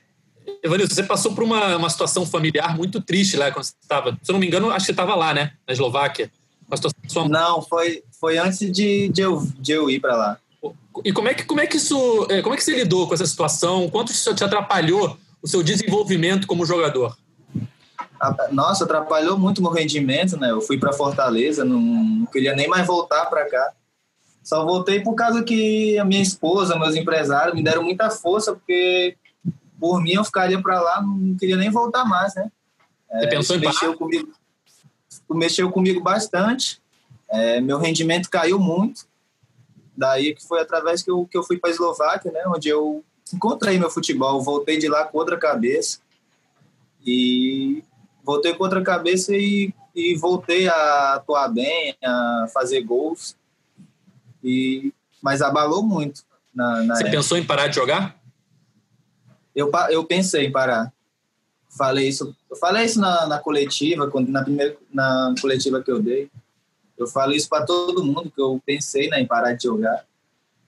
[0.63, 4.17] Evanilson, você passou por uma, uma situação familiar muito triste lá quando você estava.
[4.21, 5.53] Se eu não me engano, acho que você estava lá, né?
[5.67, 6.31] Na Eslováquia.
[6.73, 7.27] Situação.
[7.27, 10.37] Não, foi, foi antes de, de, eu, de eu ir para lá.
[11.03, 12.27] E como é, que, como é que isso.
[12.29, 13.89] é, Como é que você lidou com essa situação?
[13.89, 17.17] Quanto isso te atrapalhou o seu desenvolvimento como jogador?
[18.51, 20.51] Nossa, atrapalhou muito meu rendimento, né?
[20.51, 23.71] Eu fui para Fortaleza, não, não queria nem mais voltar para cá.
[24.43, 29.15] Só voltei por causa que a minha esposa, meus empresários me deram muita força, porque
[29.79, 32.51] por mim eu ficaria para lá, não queria nem voltar mais, né?
[33.09, 33.97] Você é, pensou em mexeu parar?
[33.97, 34.29] comigo,
[35.31, 36.81] mexeu comigo bastante.
[37.29, 39.07] É, meu rendimento caiu muito.
[39.99, 42.41] Daí que foi através que eu, que eu fui para a Eslováquia, né?
[42.47, 44.41] Onde eu encontrei meu futebol.
[44.41, 45.99] Voltei de lá com outra cabeça.
[47.05, 47.83] E
[48.23, 53.35] voltei com outra cabeça e, e voltei a atuar bem, a fazer gols.
[54.41, 56.23] E, mas abalou muito.
[56.55, 57.17] Na, na Você época.
[57.17, 58.17] pensou em parar de jogar?
[59.53, 60.93] Eu, eu pensei em parar.
[61.77, 66.31] Falei isso, eu falei isso na, na coletiva, na primeira na coletiva que eu dei.
[66.99, 70.03] Eu falei isso para todo mundo que eu pensei né, em parar de jogar.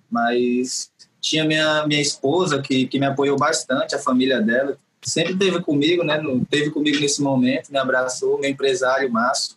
[0.10, 5.62] Mas tinha minha minha esposa que, que me apoiou bastante, a família dela sempre teve
[5.62, 6.18] comigo, né?
[6.20, 9.56] no- Teve comigo nesse momento, me abraçou, meu empresário Márcio.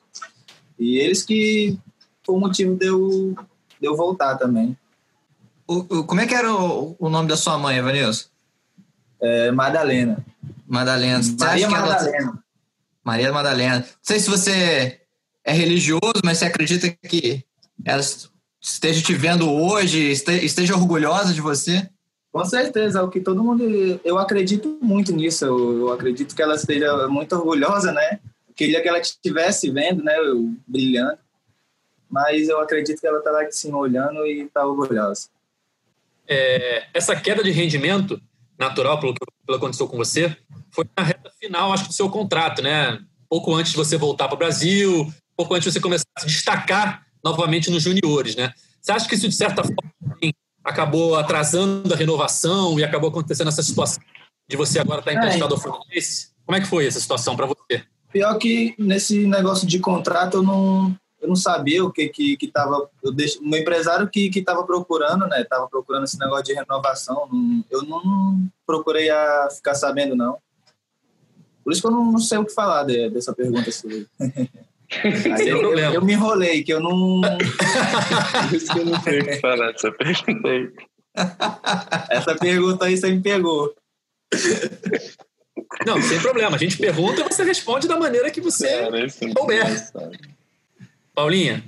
[0.78, 1.78] E eles que
[2.24, 3.34] foi o motivo de eu,
[3.80, 4.76] de eu voltar também.
[5.66, 8.26] O- o- como é que era o, o nome da sua mãe, Evanilson?
[9.20, 10.24] É, Madalena.
[10.66, 11.20] Madalena.
[11.38, 12.44] Maria que ela- Madalena.
[13.04, 13.78] Maria Madalena.
[13.80, 15.00] Não sei se você
[15.44, 17.44] é religioso, mas você acredita que
[17.85, 18.00] ela
[18.61, 21.88] esteja te vendo hoje, este- esteja orgulhosa de você?
[22.33, 23.64] Com certeza, é o que todo mundo.
[24.04, 25.44] Eu acredito muito nisso.
[25.44, 28.18] Eu, eu acredito que ela esteja muito orgulhosa, né?
[28.57, 30.18] Queria que ela estivesse vendo, né?
[30.18, 31.18] Eu brilhando.
[32.11, 35.28] Mas eu acredito que ela está lá assim olhando e está orgulhosa.
[36.26, 38.20] É, essa queda de rendimento
[38.59, 40.35] natural, pelo que pelo que aconteceu com você,
[40.70, 42.98] foi na reta final, acho que, do seu contrato, né?
[43.28, 47.06] Pouco antes de você voltar para o Brasil, pouco antes você começar a se destacar
[47.24, 48.52] novamente nos juniores, né?
[48.80, 53.62] Você acha que isso, de certa forma, acabou atrasando a renovação e acabou acontecendo essa
[53.62, 54.02] situação
[54.48, 56.30] de você agora estar emprestado ao Fluminense?
[56.44, 57.82] Como é que foi essa situação para você?
[58.12, 62.46] Pior que nesse negócio de contrato eu não, eu não sabia o que que, que
[62.48, 62.88] tava.
[63.02, 65.42] Eu deixo, meu empresário que que estava procurando, né?
[65.44, 67.26] Tava procurando esse negócio de renovação.
[67.32, 70.38] não- eu não procurei a ficar sabendo não.
[71.64, 73.90] Por isso que eu não, não sei o que falar de- dessa pergunta sua.
[75.02, 77.20] Aí eu, eu me enrolei, que eu não.
[78.52, 80.72] Isso que eu não sei o que falar dessa pergunta aí.
[82.11, 83.74] Essa pergunta aí você me pegou.
[85.87, 86.57] Não, sem problema.
[86.57, 89.92] A gente pergunta e você responde da maneira que você Cara, souber.
[91.14, 91.64] Paulinha,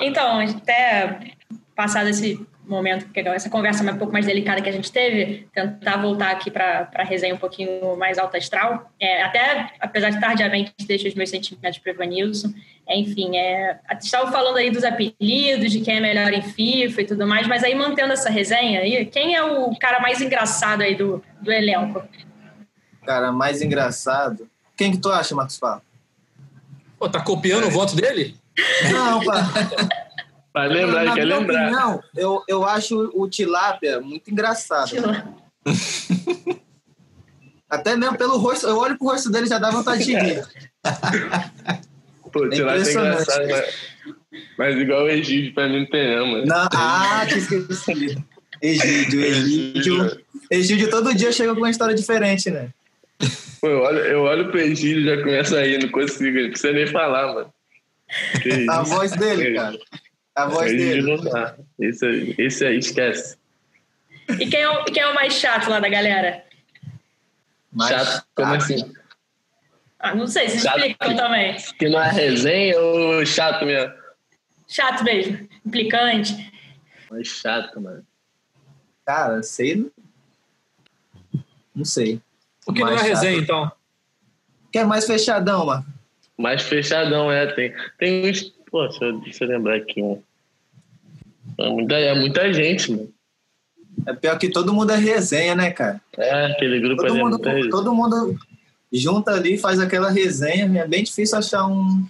[0.00, 1.34] Então, até
[1.74, 2.38] passado esse
[2.70, 6.50] momento, que essa conversa um pouco mais delicada que a gente teve, tentar voltar aqui
[6.50, 8.90] para a resenha um pouquinho mais alta astral.
[8.98, 12.52] É, até, apesar de tardiamente, deixo os meus sentimentos para o Evanilson.
[12.86, 17.06] É, enfim, é, estava falando aí dos apelidos, de quem é melhor em FIFA e
[17.06, 20.94] tudo mais, mas aí mantendo essa resenha aí, quem é o cara mais engraçado aí
[20.94, 22.02] do, do elenco?
[23.04, 24.48] Cara, mais engraçado.
[24.76, 25.82] Quem que tu acha, Marcos Paulo?
[27.00, 28.36] pô, tá copiando o voto dele?
[28.92, 29.48] Não, pá.
[30.52, 31.62] Vai lembrar, Na quer lembrar.
[31.66, 34.90] opinião, eu, eu acho o Tilápia muito engraçado.
[37.70, 40.42] Até mesmo pelo rosto, eu olho pro rosto dele e já dá vontade de rir.
[42.32, 43.74] Pô, É tirar é engraçado, mas,
[44.58, 46.46] mas igual o Egídio pra mim não tem não, mano.
[46.46, 48.18] Não, ah, que esqueci.
[48.60, 50.20] Egídio, Egídio.
[50.50, 52.70] Egídio todo dia chega com uma história diferente, né?
[53.60, 56.50] Pô, eu olho, eu olho pro Egídio e já começo a rir, não consigo, não
[56.50, 57.52] precisa nem falar, mano.
[58.42, 59.78] Que A voz dele, cara.
[60.34, 61.02] A voz dele.
[61.02, 61.56] não dá.
[61.78, 63.36] Esse aí, esse aí esquece.
[64.38, 66.44] E quem é, o, quem é o mais chato lá da galera?
[67.72, 68.92] Mas- Chato, como assim?
[69.98, 70.78] Ah, não sei, se Chato.
[70.78, 71.56] explicam também.
[71.78, 73.92] Que não é resenha ou chato mesmo?
[74.66, 76.50] Chato mesmo, implicante.
[77.10, 78.06] Mas chato, mano.
[79.04, 79.90] Cara, sei.
[81.74, 82.20] Não sei.
[82.66, 83.42] O que não é Mais resenha, chato.
[83.42, 83.72] então?
[84.72, 85.84] Quer mais fechadão, mano?
[86.38, 87.46] mais fechadão, é.
[87.52, 88.54] Tem, tem uns.
[88.70, 90.22] Pô, deixa eu, deixa eu lembrar aqui um.
[91.58, 93.12] É muita, é muita gente, mano.
[94.06, 96.00] É pior que todo mundo é resenha, né, cara?
[96.16, 97.68] É, aquele grupo Todo ali é mundo, muita gente.
[97.70, 98.38] todo mundo
[98.92, 100.80] junta ali, faz aquela resenha.
[100.82, 102.06] É bem difícil achar um,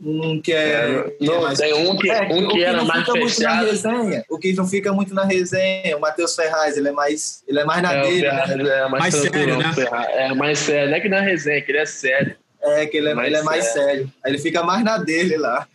[0.00, 0.56] um que é.
[1.00, 3.12] É, que é não, mais- tem um que, É, um o que era mais fica
[3.18, 3.66] muito na fechado.
[3.66, 7.60] resenha, o que não fica muito na resenha, o Matheus Ferraz, ele é mais, ele
[7.60, 8.62] é mais na É, dele, Ferraz né?
[8.68, 9.72] é mais, Mais tranquilo, sério, né?
[9.74, 10.08] Ferraz.
[10.08, 10.90] É mais sério.
[10.90, 12.36] Não é que na resenha, que ele é sério.
[12.60, 14.12] É, que ele é, Mais ele é mais sério.
[14.24, 15.66] Aí ele fica mais na dele lá.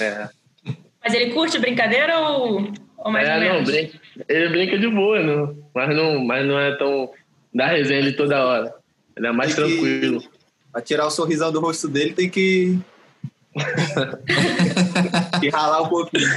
[0.00, 0.28] É,
[1.02, 3.70] Mas ele curte brincadeira ou, ou mais é ou não, menos?
[3.70, 7.10] brinca, ele brinca de boa, não, mas, não, mas não é tão
[7.52, 8.74] da resenha de toda hora.
[9.16, 10.22] Ele é mais Tem que- tranquilo.
[10.72, 12.78] Pra tirar o sorrisão do rosto dele, tem que.
[15.40, 16.28] que ralar um pouquinho.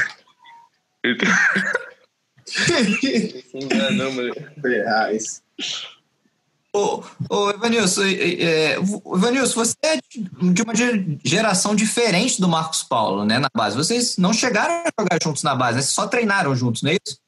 [3.98, 4.34] Não, mano.
[4.62, 5.42] Ferraz.
[6.76, 10.00] Ô, ô Evanilson, é, Evanilson, você é
[10.52, 13.78] de uma ge- geração diferente do Marcos Paulo, né, na base.
[13.78, 15.82] Vocês não chegaram a jogar juntos na base, né?
[15.84, 17.20] Vocês só treinaram juntos, não é isso?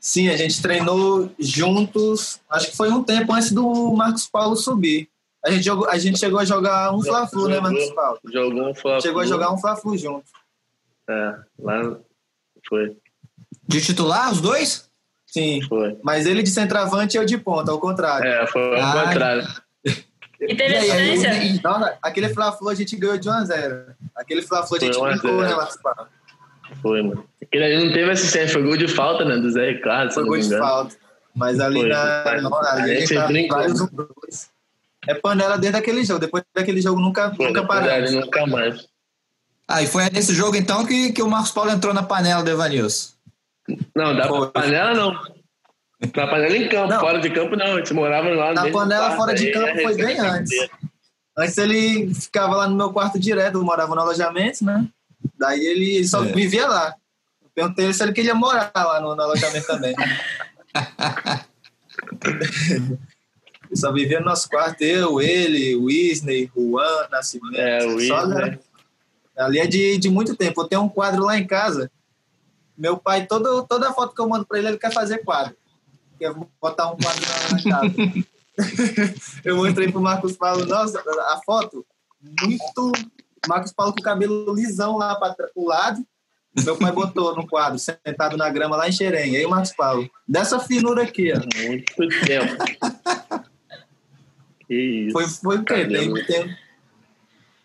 [0.00, 5.08] Sim, a gente treinou juntos, acho que foi um tempo antes do Marcos Paulo subir.
[5.44, 8.18] A gente, jogou, a gente chegou a jogar um Fla-Flu, né, Marcos Paulo?
[8.32, 10.24] Jogou um Fla Chegou a jogar um Fla-Flu junto.
[11.08, 11.96] É, lá
[12.66, 12.96] foi,
[13.66, 14.87] De titular, os dois?
[15.28, 15.60] Sim.
[15.68, 15.96] foi.
[16.02, 18.26] Mas ele de centroavante e eu de ponta, ao contrário.
[18.26, 19.46] É, foi ao Ah, contrário.
[20.40, 24.76] E teve aí, não, aquele Fla-Flu a gente ganhou de 1 a 0 Aquele Fla-Flu
[24.76, 25.42] a gente Foi 1 a brincou, 0.
[25.42, 26.06] né, Marcos Paulo?
[26.80, 27.24] Foi, mano.
[27.42, 29.36] Aquele ali não teve assistência, foi gol de falta, né?
[29.36, 30.12] Do Zé Ricardo.
[30.14, 30.62] Foi gol de engano.
[30.62, 30.96] falta.
[31.34, 32.40] Mas ali Foi, na.
[32.40, 34.48] não, ali a a gente gente tá vários um, dois.
[35.08, 36.20] É panela desde aquele jogo.
[36.20, 38.12] Depois daquele jogo nunca, Foi, nunca paramos.
[38.12, 38.86] nunca mais.
[39.66, 42.50] Ah, e foi nesse jogo, então, que, que o Marcos Paulo entrou na panela do
[42.50, 43.10] Evanilson.
[43.94, 44.50] Não, da Foi.
[44.50, 45.12] panela não.
[46.14, 47.00] Na panela em campo, Não.
[47.00, 47.66] fora de campo não.
[47.74, 50.68] A gente morava lá no Na panela quarto, fora de aí campo foi bem antes.
[51.36, 54.86] Antes ele ficava lá no meu quarto direto, eu morava no alojamento, né?
[55.38, 56.32] Daí ele, só É.
[56.32, 56.94] vivia lá.
[57.42, 59.94] Eu perguntei se ele queria morar lá no, no alojamento também.
[62.24, 67.56] ele só vivia no nosso quarto, eu, ele, o Wisney, Juan, Nascimento.
[67.60, 68.52] É, o Só, Isner.
[68.52, 68.58] né?
[69.36, 70.60] Ali é de, de muito tempo.
[70.62, 71.90] Eu tenho um quadro lá em casa.
[72.78, 75.56] Meu pai, todo, toda foto que eu mando pra ele, ele quer fazer quadro.
[76.16, 77.94] Quer botar um quadro na, casa.
[79.44, 81.84] eu mostrei pro Marcos Paulo, nossa, a foto,
[82.40, 82.92] muito.
[83.48, 86.04] Marcos Paulo com o cabelo lisão lá para o lado.
[86.64, 89.36] Meu pai botou no quadro, sentado na grama lá em Xerém.
[89.36, 91.38] Aí o Marcos Paulo, dessa finura aqui, ó.
[91.98, 92.56] Muito tempo.
[94.66, 95.12] que isso.
[95.12, 95.86] Foi, foi o quê?
[95.86, 96.56] Tem,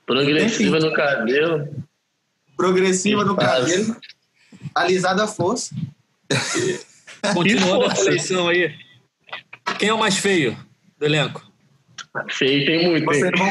[0.05, 1.85] Progressiva no cabelo.
[2.57, 3.95] progressiva no cabelo,
[4.75, 5.75] alisada a força.
[7.33, 8.73] Continuando a seleção aí.
[9.79, 10.57] Quem é o mais feio
[10.97, 11.41] do elenco?
[12.29, 13.31] Feio tem muito, Você hein?
[13.37, 13.49] não...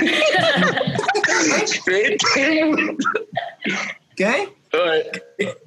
[1.85, 3.09] Feio tem muito.
[4.17, 4.49] Quem?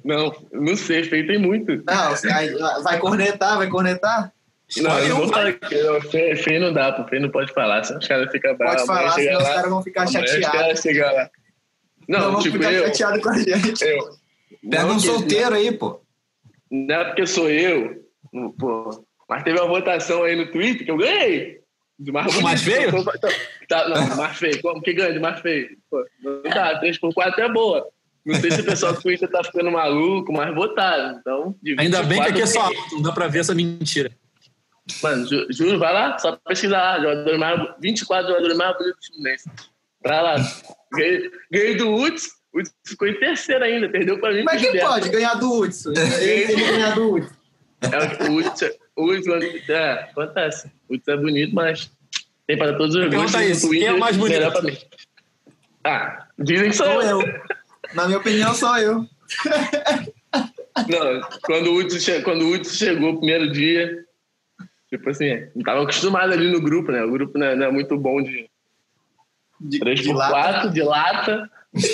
[0.04, 1.82] Não, não sei, feio tem muito.
[1.84, 4.32] Não, vai cornetar, vai cornetar?
[4.78, 7.84] Não, eu vou falar que não, feio, feio não dá, pô, feio não pode falar,
[7.84, 8.82] senão os caras ficam bravos.
[8.82, 10.48] Pode falar, senão os caras vão ficar os chateados.
[10.48, 11.30] caras chegam lá.
[12.08, 13.84] Não, Não vão tipo, ficar eu, chateados com a gente.
[13.84, 14.25] eu.
[14.70, 16.00] Pega um solteiro aí, pô.
[16.70, 18.04] Não é porque sou eu,
[18.58, 19.04] pô.
[19.28, 21.60] Mas teve uma votação aí no Twitter que eu ganhei.
[21.98, 22.92] De mais, O mais feio?
[23.68, 24.60] Tá, não, mais feio.
[24.60, 25.76] Como que ganha de mais feio?
[25.90, 27.88] Pô, não dá, 3x4 é boa.
[28.24, 31.18] Não sei se o pessoal do Twitter tá ficando maluco, mas votaram.
[31.18, 34.10] Então, Ainda bem que aqui é só 24, alto, não dá pra ver essa mentira.
[35.02, 37.00] Mano, ju- juro, vai lá, só pesquisar lá.
[37.00, 39.50] Jogador mais, 24 jogadores mais bonitos do Fluminense.
[40.04, 40.36] Vai lá.
[40.92, 44.42] Ganhei, ganhei do Woods, o Woods ficou em terceiro ainda, perdeu pra mim.
[44.44, 45.92] Mas quem pode ganhar do Hudson?
[46.20, 47.34] Ele, ganhar do Hudson.
[47.82, 48.62] É, o Woods,
[48.96, 50.68] o Woods, é, acontece.
[50.88, 51.92] O Woods é bonito, mas
[52.46, 53.42] tem para todos os Pergunta gostos.
[53.42, 54.50] isso, no quem é o mais bonito?
[54.52, 54.76] pra mim.
[55.84, 57.20] Ah, dizem que sou Sou eu.
[57.20, 57.40] eu.
[57.94, 59.06] Na minha opinião, sou eu.
[60.88, 64.04] Não, quando o Hudson che- quando o Hudson chegou o primeiro dia,
[64.90, 67.02] tipo assim, não tava acostumado ali no grupo, né?
[67.04, 68.48] O grupo não é, não é muito bom de
[69.60, 70.32] De, 3 de por lata.
[70.32, 71.50] 4 de lata.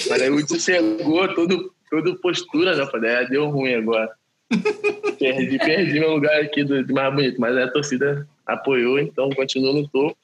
[0.08, 2.82] Mas aí o Hudson chegou, todo, todo postura, né?
[2.82, 4.10] Eu Falei, é, deu ruim agora.
[5.18, 9.72] perdi, perdi meu lugar aqui do, do mais bonito, mas a torcida apoiou, então continuo
[9.72, 10.16] no topo.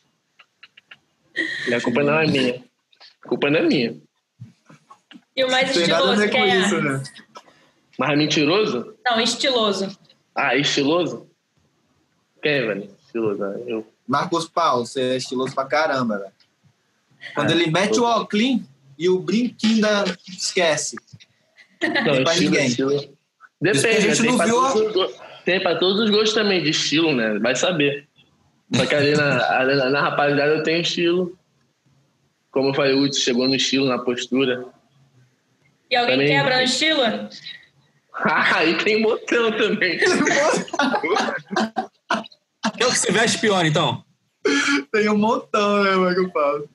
[1.68, 2.64] E a culpa não é minha.
[3.24, 3.96] A culpa não é minha.
[5.36, 6.56] E o mais estiloso, quem é?
[6.61, 7.02] isso, né?
[7.98, 8.94] Mas mentiroso?
[9.04, 9.98] Não, estiloso.
[10.34, 11.28] Ah, estiloso?
[12.42, 12.90] Quem, velho?
[13.06, 13.86] Estiloso, ah, eu.
[14.06, 16.32] Marcos Paulo, você é estiloso pra caramba, velho.
[17.34, 18.61] Quando Ah, ele mete tô- o óculos
[18.99, 20.05] e o brinquinho da...
[20.28, 20.96] esquece.
[21.82, 22.66] Não, pra estilo, ninguém.
[22.66, 22.92] estilo.
[22.94, 23.12] Isso
[23.61, 24.28] Depende, gente né?
[24.28, 27.38] tem, não viu todos tem pra todos os gostos também, de estilo, né?
[27.38, 28.07] Vai saber.
[28.74, 31.38] Só que ali na, ali na, na rapaziada eu tenho estilo.
[32.51, 34.66] como eu falei, o chegou no estilo, na postura.
[35.90, 37.03] E alguém Também- quebra no estilo?
[38.20, 39.96] Ah, e tem botão também.
[40.03, 40.09] Quem
[42.80, 44.05] é o que se veste pior, então?
[44.92, 46.68] Tem um montão, né, mano, que eu falo.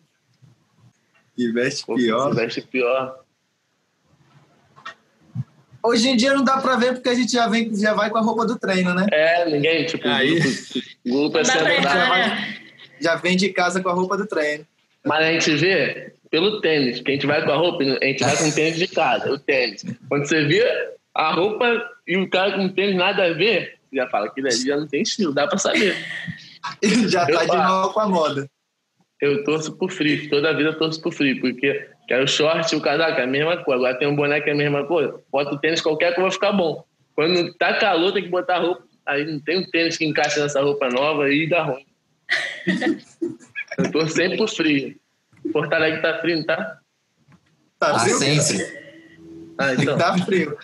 [1.38, 2.29] E veste Pô, pior.
[2.29, 3.23] Se veste pior.
[5.81, 8.17] Hoje em dia não dá pra ver porque a gente já, vem, já vai com
[8.17, 9.05] a roupa do treino, né?
[9.11, 10.39] É, ninguém, tipo, Aí.
[10.39, 10.57] grupo,
[11.05, 12.55] grupo é né?
[13.01, 14.65] Já vem de casa com a roupa do treino.
[15.05, 18.23] Mas a gente vê pelo tênis, que a gente vai com a roupa, a gente
[18.23, 19.84] vai com o tênis de casa, o tênis.
[20.07, 20.63] Quando você vê
[21.13, 21.65] a roupa
[22.07, 24.77] e o cara com o tênis nada a ver, você já fala que ali já
[24.77, 25.97] não tem estilo, dá pra saber.
[27.09, 27.57] já Eu tá de faço.
[27.57, 28.49] mal com a moda.
[29.24, 32.74] Eu torço pro frio, toda a vida eu torço pro frio, porque quero o short
[32.74, 33.78] e o casaco, é a mesma coisa.
[33.80, 35.17] Agora tem um boneco, é a mesma coisa.
[35.32, 36.84] Bota o tênis qualquer que vai ficar bom.
[37.15, 38.84] Quando tá calor, tem que botar roupa.
[39.05, 41.86] Aí não tem um tênis que encaixa nessa roupa nova e dá ruim.
[43.78, 44.95] eu torço sempre pro frio.
[45.51, 46.80] Porto Alegre tá frio, não tá?
[47.80, 48.17] Tá Ah, frio?
[48.17, 48.78] sempre.
[49.57, 49.97] Ah, Tem que então.
[49.97, 50.57] tá frio.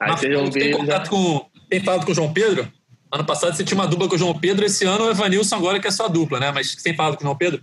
[0.00, 0.70] Aí Mas vocês vão tem ver.
[0.72, 1.50] já- contato com.
[1.68, 2.70] Tem falado com o João Pedro?
[3.14, 5.78] Ano passado você tinha uma dupla com o João Pedro, esse ano o Evanilson agora
[5.78, 6.50] que é só dupla, né?
[6.52, 7.62] Mas você tem falado com o João Pedro?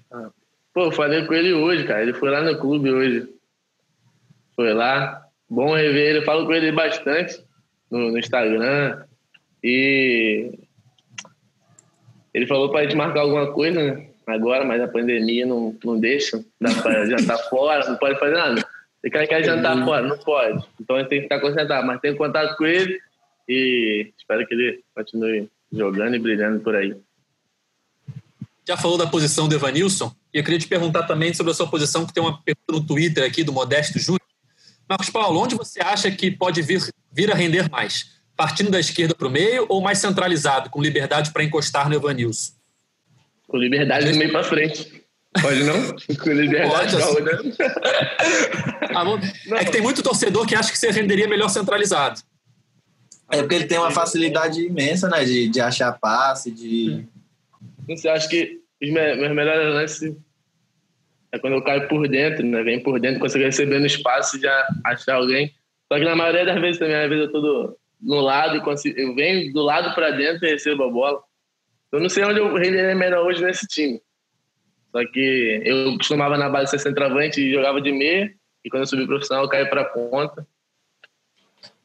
[0.74, 2.02] Pô, eu falei com ele hoje, cara.
[2.02, 3.28] Ele foi lá no clube hoje.
[4.56, 5.26] Foi lá.
[5.50, 6.20] Bom rever ele.
[6.20, 7.44] Eu falo com ele bastante
[7.92, 9.04] no, no Instagram.
[9.62, 10.58] E
[12.34, 14.08] ele falou pra gente marcar alguma coisa, né?
[14.28, 16.42] Agora, mas a pandemia não, não deixa.
[16.62, 18.66] Dá pra jantar fora, não pode fazer nada.
[19.04, 20.66] Ele quer, quer jantar fora, não pode.
[20.80, 21.86] Então a gente tem que ficar concentrado.
[21.86, 23.02] Mas tem contato com ele
[23.52, 26.96] e espero que ele continue jogando e brilhando por aí.
[28.68, 30.14] Já falou da posição do Evanilson?
[30.34, 32.86] E eu queria te perguntar também sobre a sua posição, que tem uma pergunta no
[32.86, 34.22] Twitter aqui do Modesto Júnior.
[34.88, 36.82] Marcos Paulo, onde você acha que pode vir,
[37.12, 38.22] vir a render mais?
[38.36, 42.54] Partindo da esquerda para o meio ou mais centralizado, com liberdade para encostar no Evanilson?
[43.48, 45.02] Com liberdade do meio pra frente.
[45.42, 45.96] Pode não?
[46.18, 47.54] Com liberdade Pode, assim.
[48.94, 49.18] Ah, bom,
[49.56, 52.22] é que tem muito torcedor que acha que você renderia melhor centralizado.
[53.32, 55.24] É porque ele tem uma facilidade imensa, né?
[55.24, 57.06] De, de achar passe, de.
[57.88, 60.16] Não sei, acho que os me- meus melhores lances
[61.32, 62.62] é quando eu caio por dentro, né?
[62.64, 65.54] Vem por dentro, consigo receber no espaço e já achar alguém.
[65.92, 69.00] Só que na maioria das vezes também, às vezes eu tô do- no lado consigo,
[69.00, 71.22] eu venho do lado para dentro e recebo a bola.
[71.92, 74.02] Eu não sei onde eu renderia melhor hoje nesse time.
[74.92, 78.34] Só que eu costumava na base ser centroavante e jogava de meia.
[78.64, 80.46] E quando eu subi profissional, eu caí para ponta.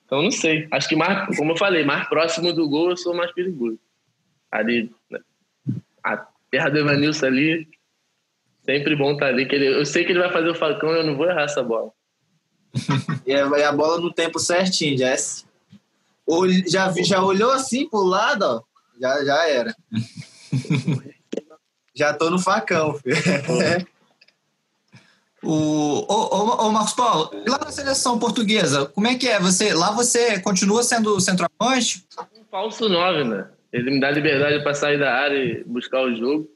[0.07, 0.67] Então, não sei.
[0.71, 3.79] Acho que mais, como eu falei, mais próximo do gol eu sou mais perigoso.
[4.51, 5.19] Ali, né?
[6.03, 6.17] a
[6.51, 7.69] terra do Evanilson ali,
[8.65, 9.47] sempre bom estar ali.
[9.47, 11.43] Que ele, eu sei que ele vai fazer o facão e eu não vou errar
[11.43, 11.91] essa bola.
[13.27, 15.45] E a, a bola no tempo certinho, Jess.
[16.25, 18.63] Ol- Já, vi- já olhou assim pro lado, ó.
[19.01, 19.75] Já, já era.
[21.95, 23.17] já tô no facão, filho.
[25.47, 29.39] O, ô, ô, ô, Marcos Paulo, lá na seleção portuguesa, como é que é?
[29.39, 32.05] Você, lá você continua sendo centroavante?
[32.37, 33.49] Um falso 9, né?
[33.73, 36.49] Ele me dá liberdade para sair da área e buscar o jogo.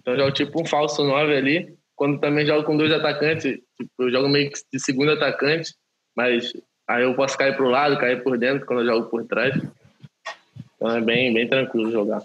[0.00, 1.74] Então, eu jogo tipo um falso 9 ali.
[1.96, 5.74] Quando também jogo com dois atacantes, tipo, eu jogo meio que de segundo atacante,
[6.16, 6.52] mas
[6.88, 9.54] aí eu posso cair pro lado, cair por dentro quando eu jogo por trás.
[10.76, 12.22] Então é bem, bem tranquilo jogar.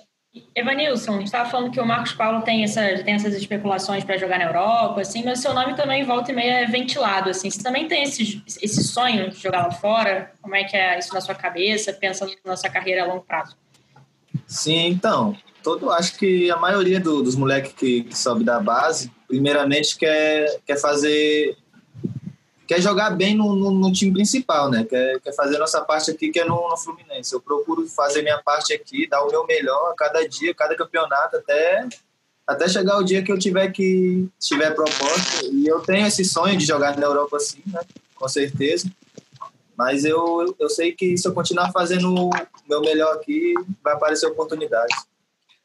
[0.53, 4.37] Evanilson, você estava falando que o Marcos Paulo tem, essa, tem essas especulações para jogar
[4.39, 7.49] na Europa, assim, mas seu nome também volta e meia é ventilado, assim.
[7.49, 10.31] Você também tem esse, esse sonho de jogar lá fora?
[10.41, 13.55] Como é que é isso na sua cabeça, pensando na sua carreira a longo prazo?
[14.47, 15.35] Sim, então.
[15.63, 20.59] Todo, acho que a maioria do- dos moleques que, que sobe da base, primeiramente quer,
[20.65, 21.57] quer fazer.
[22.67, 24.83] Quer jogar bem no, no- no time principal, né?
[24.89, 27.33] Quer, quer fazer nossa parte aqui, que é no, no Fluminense.
[27.33, 31.37] Eu procuro fazer minha parte aqui, dar o meu melhor a cada dia, cada campeonato,
[31.37, 31.87] até,
[32.47, 35.45] até chegar o dia que eu tiver que tiver proposta.
[35.51, 37.81] E eu tenho esse sonho de jogar na Europa sim, né?
[38.15, 38.89] Com certeza.
[39.77, 42.29] Mas eu, eu sei que se eu continuar fazendo o
[42.67, 43.53] meu melhor aqui,
[43.83, 44.95] vai aparecer oportunidades.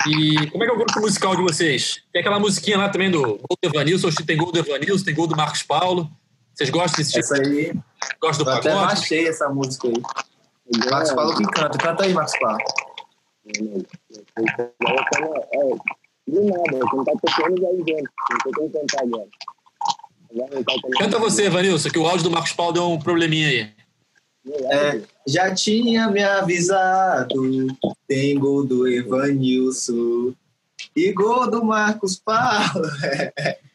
[0.09, 2.03] E como é que é o grupo musical de vocês?
[2.12, 5.26] Tem aquela musiquinha lá também do gol do Evanilson, tem gol do Evanilson, tem gol
[5.26, 6.11] do Marcos Paulo.
[6.61, 7.24] Vocês gostam desse tipo?
[7.24, 7.72] Essa aí,
[8.20, 8.86] Gostam do eu até pagode?
[8.94, 9.94] baixei essa música aí.
[10.90, 11.78] Marcos Paulo que canta.
[11.78, 12.58] Canta aí, Marcos Paulo.
[16.28, 18.11] Do nada, não tá tocando já invento.
[18.30, 19.28] Não tô tentando cantar agora.
[20.98, 23.72] Canta você, Evanilson, que o áudio do Marcos Paulo deu um probleminha aí.
[24.70, 27.68] É, já tinha me avisado,
[28.06, 30.34] tem gol do Evanilson
[30.94, 32.84] e gol do Marcos Paulo.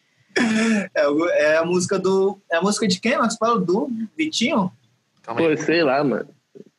[0.93, 2.39] É, é a música do.
[2.51, 3.63] É a música de quem, Marcos Paulo?
[3.63, 4.71] Do Vitinho?
[5.23, 5.55] Calma aí.
[5.55, 6.27] Pô, sei lá, mano.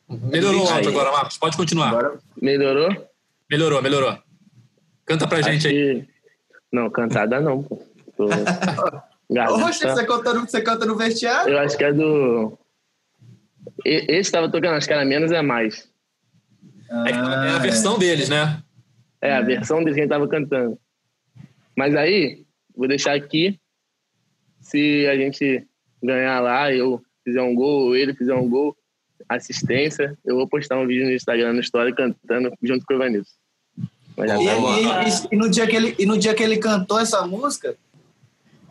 [0.08, 1.36] Melhorou o áudio agora, Marcos.
[1.38, 1.88] Pode continuar.
[1.88, 3.08] Agora Melhorou?
[3.50, 4.18] Melhorou, melhorou.
[5.04, 6.02] Canta pra gente Acho aí.
[6.02, 6.08] que-
[6.72, 7.82] Não, cantada não, pô.
[8.16, 8.26] Tô...
[9.66, 11.52] Oxe, você canta, no, você canta no vestiário?
[11.52, 12.56] Eu acho que é do.
[13.84, 15.88] Esse tava tocando, acho que era menos é mais.
[16.88, 18.62] É, que é a versão deles, né?
[19.20, 20.78] É, a versão dele que a gente tava cantando.
[21.76, 22.45] Mas aí,
[22.76, 23.58] vou deixar aqui.
[24.60, 25.66] Se a gente
[26.02, 28.76] ganhar lá, eu fizer um gol, ou ele fizer um gol,
[29.28, 33.30] assistência, eu vou postar um vídeo no Instagram, no Story, cantando junto com o Evanilson.
[34.16, 36.42] Mas já E, tá e- e- e no dia que ele, e no dia que
[36.42, 37.76] ele cantou essa música,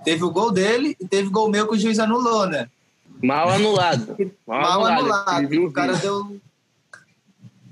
[0.03, 2.69] teve o gol dele e teve gol meu que o juiz anulou, né?
[3.21, 4.15] Mal anulado.
[4.45, 5.29] Mal, Mal anulado.
[5.29, 5.65] anulado.
[5.65, 6.37] O cara deu.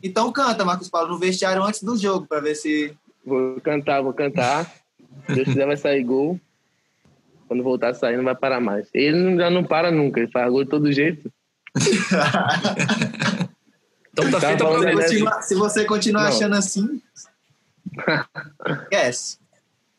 [0.02, 2.94] Então canta, Marcos Paulo, no vestiário antes do jogo, pra ver se.
[3.26, 4.70] Vou cantar, vou cantar.
[5.28, 6.40] Se Deus quiser, vai sair gol.
[7.48, 8.88] Quando voltar a sair, não vai parar mais.
[8.94, 11.32] Ele não- já não para nunca, ele faz gol de todo jeito.
[14.16, 14.92] Então tá Tá feita a bom, Se, né?
[14.92, 15.08] promessa.
[15.10, 16.30] continuar- se você continuar Não.
[16.30, 17.02] achando assim.
[18.84, 19.38] Esquece.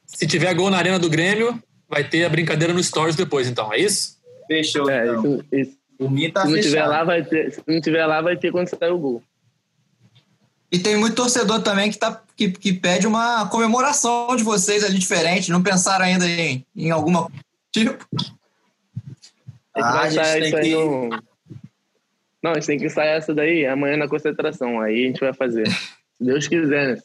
[0.06, 3.72] Se tiver gol na arena do Grêmio, vai ter a brincadeira no Stories depois, então.
[3.72, 4.16] É isso?
[4.46, 5.24] Fechou, É, então.
[5.24, 5.78] isso- isso.
[5.98, 6.90] O mim tá se não tiver fechado.
[6.90, 7.52] lá, vai ter.
[7.52, 9.22] Se não tiver lá, vai ter quando sair o gol.
[10.75, 14.99] E tem muito torcedor também que, tá, que, que pede uma comemoração de vocês ali
[14.99, 15.53] diferente.
[15.53, 17.31] Não pensaram ainda em, em alguma
[17.70, 18.05] tipo?
[19.72, 21.11] A gente Ah, a gente tem que- no...
[22.43, 24.81] Não, a gente tem que ensaiar essa daí amanhã na concentração.
[24.81, 25.64] Aí a gente vai fazer.
[25.70, 27.03] Se Deus quiser, né?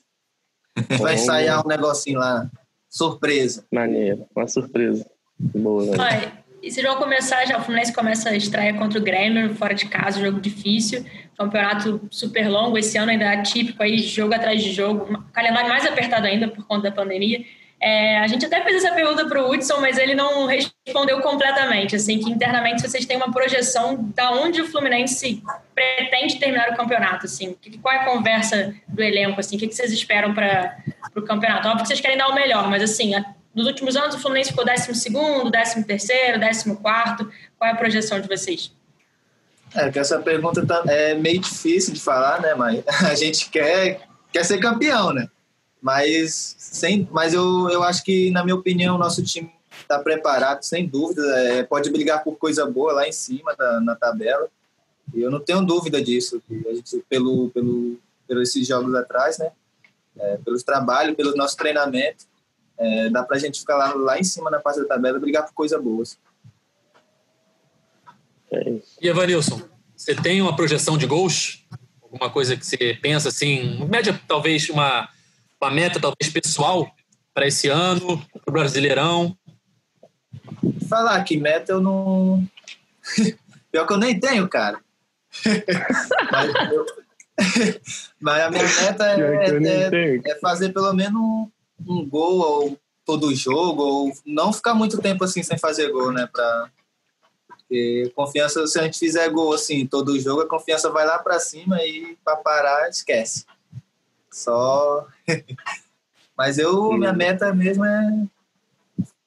[0.97, 2.49] Vai ensaiar um negocinho lá.
[2.89, 3.65] Surpresa.
[3.71, 4.25] Maneiro.
[4.35, 5.05] Uma surpresa.
[5.39, 5.91] Boa, né?
[5.99, 9.75] Olha, e vocês vão começar já, o Fluminense começa a estreia contra o Grêmio, fora
[9.75, 11.05] de casa, jogo difícil,
[11.39, 16.27] campeonato super longo, esse ano ainda atípico aí, jogo atrás de jogo, calendário mais apertado
[16.27, 17.45] ainda por conta da pandemia.
[17.81, 21.95] É, a gente até fez essa pergunta para o Hudson, mas ele não respondeu completamente,
[21.95, 25.41] assim, que internamente vocês têm uma projeção da onde o Fluminense
[25.73, 29.93] pretende terminar o campeonato, assim, qual é a conversa do elenco, assim, o que vocês
[29.93, 30.75] esperam para
[31.15, 31.69] o campeonato?
[31.69, 33.13] Óbvio que vocês querem dar o melhor, mas assim,
[33.55, 38.77] nos últimos anos o Fluminense ficou 12º, 13º, 14º, qual é a projeção de vocês?
[39.75, 42.55] É, que essa pergunta tá, é meio difícil de falar, né?
[42.55, 45.29] Mas a gente quer, quer ser campeão, né?
[45.81, 49.51] Mas, sem, mas eu, eu acho que, na minha opinião, o nosso time
[49.81, 51.21] está preparado, sem dúvida.
[51.39, 54.47] É, pode brigar por coisa boa lá em cima da, na tabela.
[55.13, 56.41] E eu não tenho dúvida disso.
[56.49, 57.97] a gente, pelo, pelo,
[58.27, 59.51] pelos esses jogos atrás, né?
[60.17, 62.25] É, pelos trabalhos, pelo nosso treinamento,
[62.77, 65.21] é, dá para a gente ficar lá, lá em cima na parte da tabela e
[65.21, 66.17] brigar por coisa boas.
[68.51, 68.79] É.
[69.01, 69.61] E Evanilson,
[69.95, 71.65] você tem uma projeção de gols?
[72.01, 75.07] Alguma coisa que você pensa assim, média talvez uma,
[75.61, 76.89] uma meta talvez pessoal
[77.33, 79.37] para esse ano, para o Brasileirão?
[80.89, 82.45] falar que meta eu não.
[83.71, 84.79] Pior que eu nem tenho, cara.
[86.31, 86.85] Mas, eu-
[88.19, 90.21] Mas a minha meta é, tenho.
[90.25, 91.49] é, é fazer pelo menos um,
[91.87, 96.27] um gol ou todo jogo, ou não ficar muito tempo assim sem fazer gol, né?
[96.31, 96.69] Pra...
[97.69, 101.39] Porque confiança, se a gente fizer gol assim todo jogo, a confiança vai lá pra
[101.39, 103.45] cima e pra parar, esquece.
[104.31, 105.07] Só.
[106.35, 108.27] Mas eu, minha meta mesmo é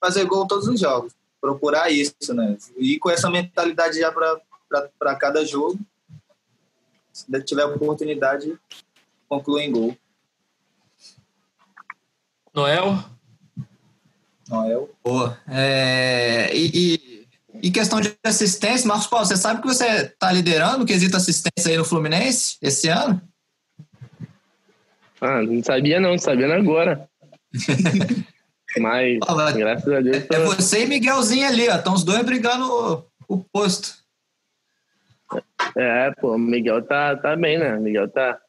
[0.00, 1.14] fazer gol todos os jogos.
[1.40, 2.56] Procurar isso, né?
[2.76, 5.78] E com essa mentalidade já para cada jogo.
[7.12, 8.58] Se tiver oportunidade,
[9.28, 9.96] concluir em gol.
[12.52, 13.04] Noel?
[14.48, 14.90] Noel.
[15.04, 15.38] Boa.
[15.46, 17.11] É, e, e,
[17.62, 21.70] e questão de assistência, Marcos Paulo, você sabe que você está liderando o quesito assistência
[21.70, 23.22] aí no Fluminense esse ano?
[25.20, 27.08] Ah, não sabia não, sabendo agora.
[28.78, 29.18] Mas,
[29.56, 31.76] graças a Deus, É tô- você e Miguelzinho ali, ó.
[31.76, 33.94] Estão os dois brigando o, o posto.
[35.76, 37.76] É, pô, o Miguel tá, tá bem, né?
[37.76, 38.40] O Miguel tá.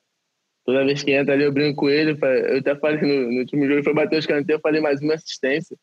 [0.65, 2.17] Toda vez que entra ali, eu brinco com ele.
[2.21, 5.13] Eu até falei no, no último jogo, foi bater os canteiros, eu falei mais uma
[5.13, 5.77] assistência.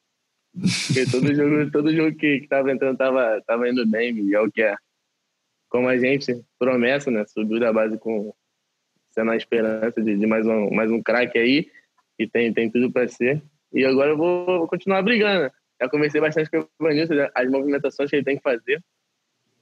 [0.53, 4.63] Porque todo jogo, todo jogo que, que tava entrando tava, tava indo bem, Miguel, que
[4.63, 4.75] é
[5.69, 7.25] como a gente, promessa, né?
[7.27, 8.35] Subiu da base com
[9.11, 11.71] sendo a esperança de, de mais um, mais um craque aí,
[12.19, 13.43] e tem, tem tudo para ser.
[13.73, 15.45] E agora eu vou, vou continuar brigando.
[15.45, 15.51] né?
[15.81, 18.83] Já conversei bastante com o Evanilson, as movimentações que ele tem que fazer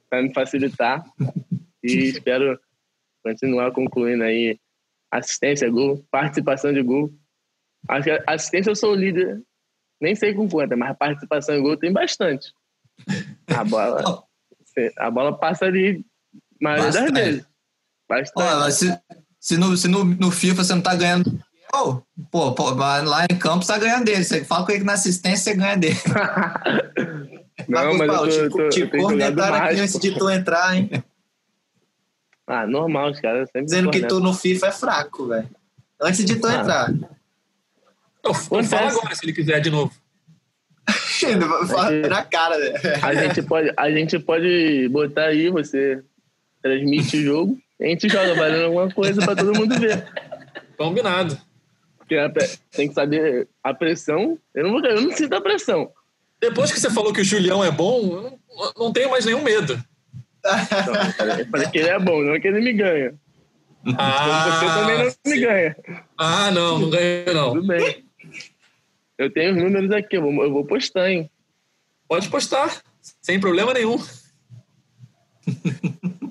[0.09, 1.03] para me facilitar.
[1.83, 2.59] E espero
[3.23, 4.59] continuar concluindo aí
[5.11, 7.13] assistência, gol, participação de gol.
[7.87, 9.41] Acho que assistência eu sou o líder,
[10.01, 12.53] nem sei com quanta, mas participação em gol tem bastante.
[13.47, 14.23] A bola,
[14.97, 16.05] a bola passa ali,
[16.61, 17.45] a maioria das vezes.
[18.07, 18.59] Bastante.
[18.59, 18.99] Mas se
[19.39, 21.39] se, no, se no, no FIFA você não tá ganhando.
[21.71, 24.23] Pô, pô, pô, mas lá em campo você tá ganhando dele.
[24.23, 25.95] Você fala com ele que na assistência você ganha dele.
[27.67, 30.89] Não, mas eu te, tô, te cornetaram aqui antes de tu entrar, hein?
[32.47, 35.49] Ah, normal, os caras sempre Dizendo que tu no FIFA é fraco, velho.
[36.01, 36.55] Antes de tu Ah.
[36.55, 36.93] entrar.
[38.23, 39.91] Não, fala agora se ele quiser de novo.
[42.09, 42.73] Na cara, né?
[43.01, 46.01] A gente, pode, a gente pode botar aí, você
[46.61, 50.05] transmite o jogo, a gente joga valendo alguma coisa pra todo mundo ver.
[50.77, 51.39] Combinado.
[52.71, 54.37] Tem que saber a pressão.
[54.55, 55.91] Eu não, vou, eu não sinto a pressão.
[56.41, 59.43] Depois que você falou que o Julião é bom, eu não, não tenho mais nenhum
[59.43, 59.81] medo.
[60.41, 63.13] Cara, eu falei que ele é bom, não é que ele me ganha.
[63.85, 65.75] Você também Ah, não me ganha.
[66.17, 67.53] ah não, não ganhei não.
[67.53, 68.08] Tudo bem.
[69.19, 71.29] Eu tenho os números aqui, eu vou, eu vou postar, hein?
[72.07, 72.81] Pode postar,
[73.21, 73.97] sem problema nenhum.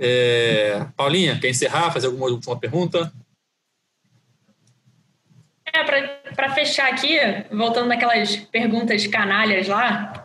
[0.00, 3.12] É, Paulinha, quer encerrar, fazer alguma última pergunta?
[5.66, 5.82] É,
[6.36, 7.18] para fechar aqui,
[7.50, 10.24] voltando naquelas perguntas canalhas lá,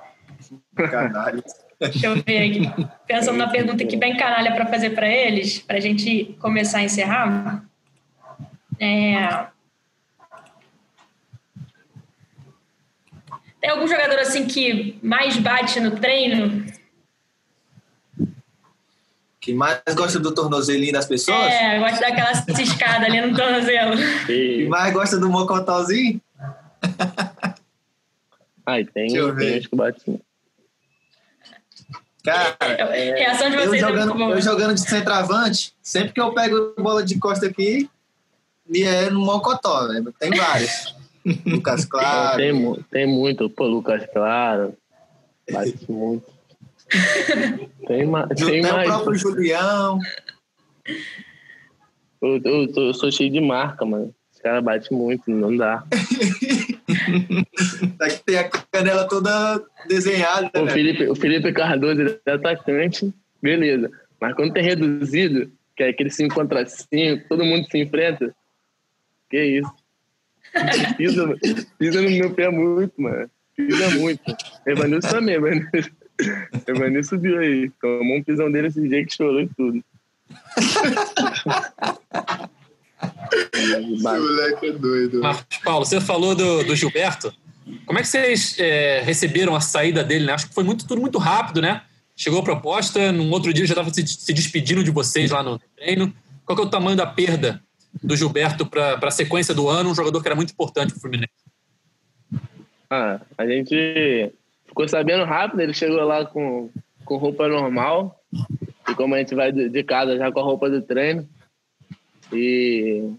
[0.76, 1.44] Caralho.
[1.80, 2.86] deixa eu ver aqui.
[3.08, 6.84] Pensando na pergunta aqui bem canalha para fazer para eles, para a gente começar a
[6.84, 7.66] encerrar.
[8.80, 9.53] É...
[13.64, 16.66] Tem algum jogador assim que mais bate no treino?
[19.40, 21.50] Que mais gosta do tornozelinho das pessoas?
[21.50, 23.96] É, gosta daquela ciscada ali no tornozelo.
[24.26, 24.68] Que E...
[24.68, 26.20] mais gosta do mocotalzinho?
[28.66, 30.20] Ai, tem, eu tem uns que bate.
[32.26, 34.32] Cara, A reação de eu vocês é muito jogando, boa.
[34.32, 37.90] eu jogando de centroavante, sempre que eu pego bola de costa aqui,
[38.68, 40.14] me é no mocotó, velho.
[40.20, 41.02] Tem vários.
[41.46, 42.38] Lucas Claro.
[42.38, 43.50] Tem, tem muito.
[43.50, 44.76] Pô, Lucas Claro.
[45.52, 46.32] Bate muito.
[47.88, 48.88] Tem, ma tem Até o mais.
[48.90, 50.00] próprio Julião.
[52.22, 54.14] Eu, eu, eu sou cheio de marca, mano.
[54.34, 55.84] Os caras batem muito, não dá.
[58.00, 60.52] Aqui tem a canela toda desenhada.
[60.56, 60.72] O né?
[60.72, 63.90] Felipe, o Felipe Cardoso é atacante, beleza.
[64.20, 68.34] Mas quando tem reduzido, que é aquele 5 contra 5, todo mundo se enfrenta.
[69.30, 69.72] Que isso.
[70.98, 71.36] Pisa,
[71.80, 73.30] pisa no meu pé muito, mano.
[73.56, 74.24] Pisa muito.
[74.66, 75.90] Evanilson também, Evanilson.
[76.68, 77.72] Evanilson subiu aí.
[77.82, 79.84] Tomou um pisão dele esse dia que chorou e tudo.
[83.54, 85.22] Esse moleque é doido.
[85.22, 87.34] Marcos Paulo, você falou do, do Gilberto.
[87.86, 90.26] Como é que vocês é, receberam a saída dele?
[90.26, 90.34] Né?
[90.34, 91.82] Acho que foi muito, tudo muito rápido, né?
[92.16, 95.60] Chegou a proposta, num outro dia já estava se, se despedindo de vocês lá no
[95.76, 96.14] treino.
[96.46, 97.62] Qual que é o tamanho da perda
[98.02, 99.92] do Gilberto para a sequência do ano?
[99.92, 101.34] Um jogador que era muito importante para o Fluminense.
[102.90, 104.32] Ah, a gente
[104.66, 106.70] ficou sabendo rápido, ele chegou lá com,
[107.06, 108.20] com roupa normal.
[108.90, 111.28] E como a gente vai de, casa já com a roupa do treino.
[112.32, 113.10] E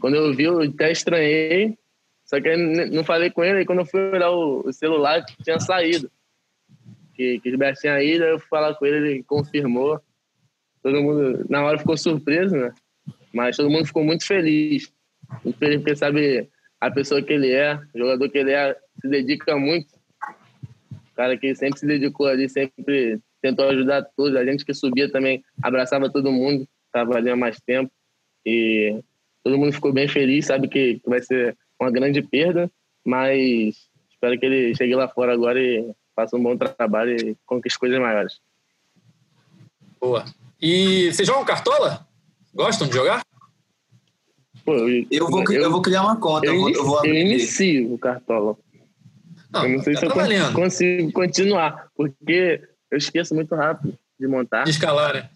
[0.00, 1.76] quando eu vi, eu até estranhei.
[2.24, 3.60] Só que não falei com ele.
[3.60, 6.10] E quando eu fui olhar o, o celular, tinha saído.
[7.14, 10.00] Que, que o Gilberto tinha ido, eu fui falar com ele, ele confirmou.
[10.82, 12.72] Todo mundo, na hora, ficou surpreso, né?
[13.32, 14.92] Mas todo mundo ficou muito feliz.
[15.44, 16.48] Muito feliz porque sabe
[16.80, 19.94] a pessoa que ele é, o jogador que ele é, se dedica muito.
[21.12, 24.36] O cara que sempre se dedicou ali, sempre tentou ajudar todos.
[24.36, 27.90] A gente que subia também abraçava todo mundo, estava ali há mais tempo.
[28.44, 29.00] E
[29.44, 32.70] todo mundo ficou bem feliz, sabe que, vai ser uma grande perda,
[33.04, 37.78] mas espero que ele chegue lá fora agora e faça um bom trabalho e conquiste
[37.78, 38.40] coisas maiores.
[40.00, 40.24] Boa.
[40.60, 42.06] E vocês jogam cartola?
[42.54, 43.22] Gostam de jogar?
[44.64, 44.74] Pô,
[45.10, 46.46] Eu vou, eu, vou criar uma conta.
[46.46, 48.56] Eu, eu, vou, eu eu inicio o Cartola.
[49.50, 50.54] Não, eu não sei tá se eu trabalhando.
[50.54, 54.64] consigo continuar, porque eu esqueço muito rápido de montar.
[54.64, 55.30] De escalar, né?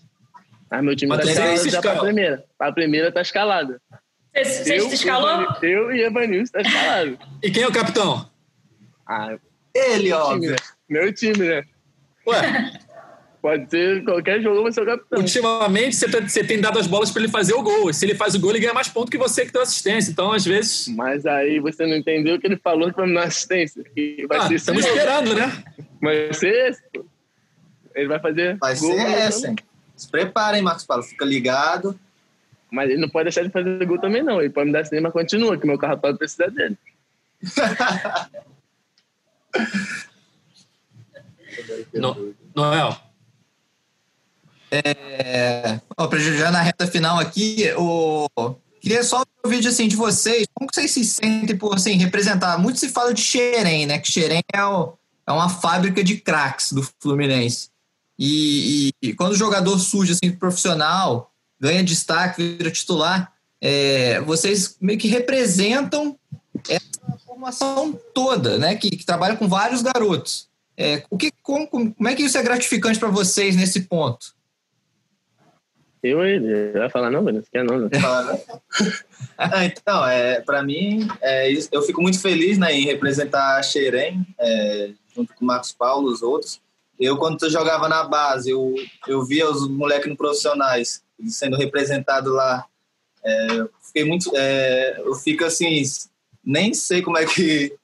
[0.70, 2.00] Mas meu time Mas tá escalado já pra escala.
[2.06, 2.44] primeira.
[2.58, 3.80] A primeira tá escalada.
[4.34, 5.46] Você, Eu, se escalou?
[5.62, 7.18] Eu e Evanilson tá escalado.
[7.42, 8.28] E quem é o capitão?
[9.08, 9.36] Ah,
[9.74, 10.50] Ele, time, óbvio.
[10.50, 10.56] né?
[10.88, 11.62] Meu time, né?
[12.26, 12.72] Ué,
[13.46, 15.20] Pode ser qualquer jogo, vai ser o capitão.
[15.20, 17.92] ultimamente você, tá- você tem dado as bolas para ele fazer o gol.
[17.92, 20.10] Se ele faz o gol, ele ganha mais ponto que você que deu assistência.
[20.10, 20.88] Então, às vezes.
[20.88, 23.84] Mas aí você não entendeu que ele falou que vai me dar assistência.
[23.94, 25.62] Que vai Ah, ser estamos esse esperando, né?
[26.02, 26.82] Vai ser esse.
[26.92, 27.06] pô.
[27.94, 28.56] Ele vai fazer.
[28.56, 29.46] Vai gol ser essa.
[29.48, 29.56] hein?
[29.94, 31.04] Se preparem, Marcos Paulo.
[31.04, 31.96] Fica ligado.
[32.68, 34.40] Mas ele não pode deixar de fazer gol também, não.
[34.40, 36.76] Ele pode me dar assistência, mas continua, que meu carro pode precisar dele.
[41.94, 43.05] No- Noel.
[44.70, 48.26] É, ó, já na reta final aqui, o,
[48.80, 52.58] queria só ouvir assim, de vocês, como vocês se sentem por assim, representar?
[52.58, 53.98] Muito se fala de Xerém, né?
[53.98, 54.94] Que Xerém é, o-
[55.26, 57.68] é uma fábrica de craques do Fluminense.
[58.18, 64.76] E, e- e quando o jogador surge assim, profissional, ganha destaque, vira titular, é, vocês
[64.80, 66.18] meio que representam
[66.68, 68.74] essa formação toda, né?
[68.74, 70.48] Que, que trabalha com vários garotos.
[70.76, 74.35] É, o que, como, como é que isso é gratificante para vocês nesse ponto?
[76.06, 77.80] Eu, ele vai falar, não, não quer não.
[77.80, 77.88] Né?
[79.36, 84.26] ah, então, é, para mim, é, eu fico muito feliz né, em representar a Xerém,
[84.38, 86.60] é, junto com o Marcos Paulo, os outros.
[86.98, 88.74] Eu, quando eu jogava na base, eu,
[89.06, 92.64] eu via os moleques no profissionais sendo representado lá.
[93.24, 93.46] É,
[93.82, 95.82] fiquei muito, é, eu fico assim,
[96.44, 97.74] nem sei como é que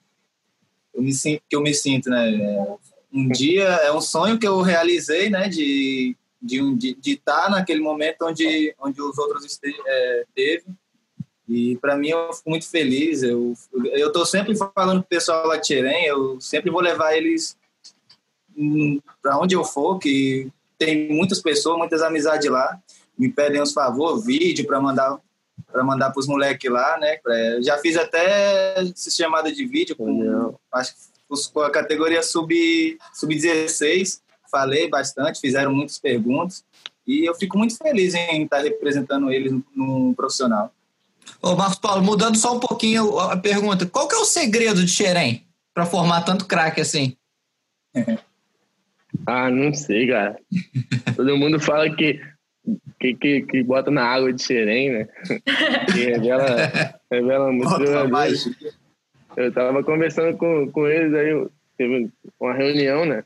[0.95, 2.77] eu me, que eu me sinto, né?
[3.13, 5.49] Um dia é um sonho que eu realizei, né?
[5.49, 10.65] De de estar de, de tá naquele momento onde, onde os outros este, é, teve.
[11.49, 13.23] E para mim eu fico muito feliz.
[13.23, 13.55] Eu
[13.93, 17.57] eu estou sempre falando com o pessoal lá de Xerém, eu sempre vou levar eles
[19.23, 22.79] para onde eu for, que tem muitas pessoas, muitas amizades lá,
[23.19, 25.19] me pedem os favor, vídeo para mandar
[25.71, 27.19] para mandar para os moleques lá, né?
[27.19, 28.75] Pra, já fiz até
[29.11, 30.95] chamada de vídeo com, acho,
[31.53, 34.23] com a categoria sub sub 16
[34.53, 36.63] falei bastante, fizeram muitas perguntas
[37.07, 40.73] e eu fico muito feliz em estar representando eles no profissional.
[41.41, 44.91] Ô Marcos Paulo, mudando só um pouquinho a pergunta, qual que é o segredo de
[44.91, 47.17] Xerém para formar tanto craque assim?
[49.27, 50.37] ah, não sei, cara.
[51.17, 52.21] Todo mundo fala que,
[53.01, 55.09] que, que, que, bota na água de Xerém, né?
[55.93, 56.47] Que revela,
[57.11, 57.69] revela muito.
[59.37, 61.49] Eu tava conversando com, com eles aí,
[61.79, 63.25] teve uma reunião, né?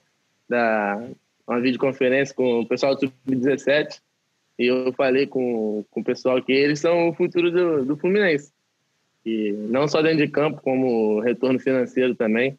[0.48, 1.08] Da
[1.46, 4.00] uma videoconferência com o pessoal do Sub-17
[4.58, 8.52] e eu falei com, com o pessoal que eles são o futuro do, do Fluminense.
[9.24, 12.58] E não só dentro de campo, como retorno financeiro também.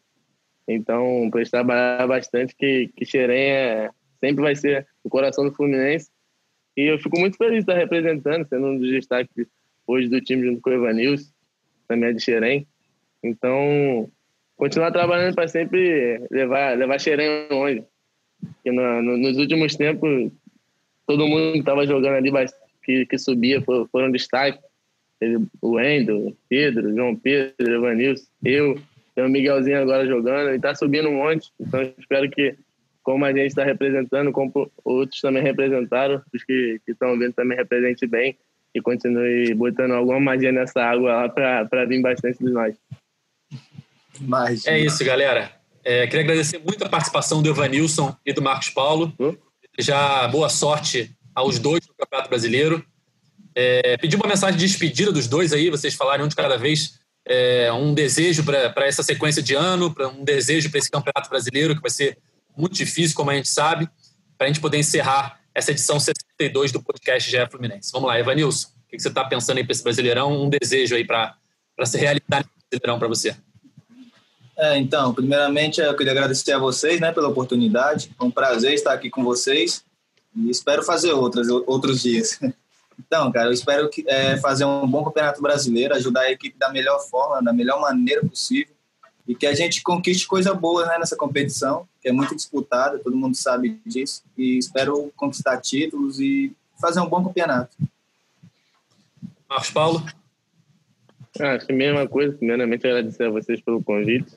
[0.68, 5.54] Então, para eles trabalhar bastante, que, que Xerém é, sempre vai ser o coração do
[5.54, 6.12] Fluminense.
[6.76, 9.48] E eu fico muito feliz de estar representando, sendo um dos destaques
[9.88, 11.32] hoje do time junto com o Evanilson,
[11.88, 12.68] também é de Xerém.
[13.24, 14.12] Então,
[14.58, 17.84] continuar trabalhando para sempre levar, levar Xerém longe.
[18.42, 20.32] Porque no, no, nos últimos tempos,
[21.06, 22.32] todo mundo que estava jogando ali,
[22.84, 24.60] que, que subia, foram, destaque.
[25.62, 28.78] O Wendel, Pedro, João Pedro, Evanilson, eu,
[29.16, 31.52] tem o Miguelzinho agora jogando, e está subindo um monte.
[31.60, 32.56] Então, espero que,
[33.02, 38.06] como a gente está representando, como outros também representaram, os que estão vendo também represente
[38.06, 38.38] bem
[38.76, 42.78] e continue botando alguma magia nessa água lá para vir bastante de nós.
[44.68, 45.52] É isso, galera.
[45.84, 49.14] É, queria agradecer muito a participação do Evanilson e do Marcos Paulo.
[49.80, 52.86] Já boa sorte aos dois no Campeonato Brasileiro.
[53.56, 57.00] É, pedir uma mensagem de despedida dos dois aí, vocês falarem um de cada vez
[57.26, 61.76] é, um desejo para essa sequência de ano, para um desejo para esse Campeonato Brasileiro,
[61.76, 62.18] que vai ser
[62.56, 63.88] muito difícil, como a gente sabe,
[64.38, 67.92] para a gente poder encerrar essa edição 62 do podcast GE Fluminense.
[67.92, 70.44] Vamos lá, Evanilson, o que você está pensando aí para esse Brasileirão?
[70.44, 71.36] Um desejo aí para
[71.84, 73.36] se realizar nesse Brasileirão para você.
[74.58, 78.12] É, então, primeiramente eu queria agradecer a vocês né, pela oportunidade.
[78.20, 79.84] É um prazer estar aqui com vocês
[80.36, 82.40] e espero fazer outras, outros dias.
[83.00, 86.72] Então, cara, eu espero que, é, fazer um bom campeonato brasileiro, ajudar a equipe da
[86.72, 88.74] melhor forma, da melhor maneira possível
[89.28, 93.16] e que a gente conquiste coisa boa né, nessa competição, que é muito disputada, todo
[93.16, 94.24] mundo sabe disso.
[94.38, 97.76] E espero conquistar títulos e fazer um bom campeonato.
[99.50, 100.04] Marcos Paulo?
[101.40, 102.34] Ah, acho que a mesma coisa.
[102.38, 104.32] Primeiramente, agradecer a vocês pelo convite.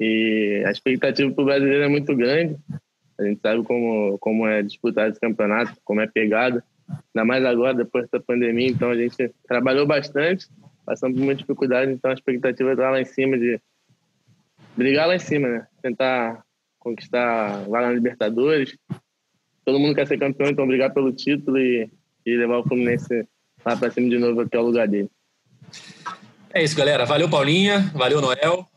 [0.00, 2.56] E a expectativa para o brasileiro é muito grande.
[3.18, 6.62] A gente sabe como, como é disputar esse campeonato, como é pegado.
[6.88, 8.68] Ainda mais agora, depois da pandemia.
[8.68, 10.46] Então a gente trabalhou bastante,
[10.84, 11.92] passando por muita dificuldade.
[11.92, 13.60] Então a expectativa é lá em cima, de
[14.76, 15.66] brigar lá em cima, né?
[15.80, 16.42] Tentar
[16.78, 18.76] conquistar lá na Libertadores.
[19.64, 21.88] Todo mundo quer ser campeão, então brigar pelo título e,
[22.26, 23.26] e levar o Fluminense
[23.64, 25.08] lá para cima de novo, até o lugar dele.
[26.52, 27.04] É isso, galera.
[27.04, 27.90] Valeu, Paulinha.
[27.94, 28.71] Valeu, Noel.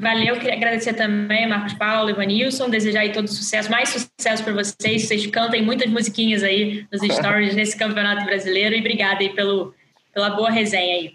[0.00, 5.06] Valeu, queria agradecer também Marcos Paulo, Ivanilson, desejar aí todo sucesso, mais sucesso para vocês,
[5.06, 9.74] vocês cantem muitas musiquinhas aí nos stories nesse Campeonato Brasileiro e obrigada aí pelo,
[10.14, 11.14] pela boa resenha aí.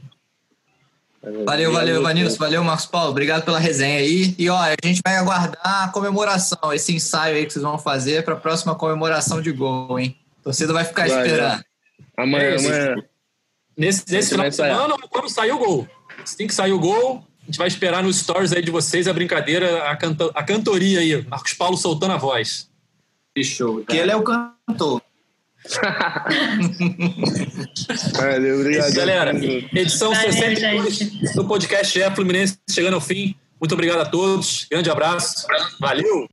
[1.44, 4.36] Valeu, valeu, Ivanilson, valeu, Marcos Paulo, obrigado pela resenha aí.
[4.38, 8.24] E olha, a gente vai aguardar a comemoração, esse ensaio aí que vocês vão fazer
[8.24, 10.16] para a próxima comemoração de gol, hein?
[10.42, 11.64] A torcida vai ficar vai, esperando.
[12.16, 12.96] Amanhã, é amanhã.
[13.76, 15.88] Nesse, nesse final de semana, quando sair o gol.
[16.24, 19.08] Se tem que sair o gol, a gente vai esperar nos stories aí de vocês
[19.08, 21.24] a brincadeira, a, canto, a cantoria aí.
[21.28, 22.68] Marcos Paulo soltando a voz.
[23.38, 23.86] Fechou.
[23.86, 25.00] Que ele é o cantor.
[28.14, 28.88] Valeu, obrigado.
[28.88, 29.32] Isso, galera.
[29.36, 33.36] Edição Valeu, 62 do podcast é Fluminense chegando ao fim.
[33.60, 34.66] Muito obrigado a todos.
[34.70, 35.46] Grande abraço.
[35.80, 36.28] Valeu.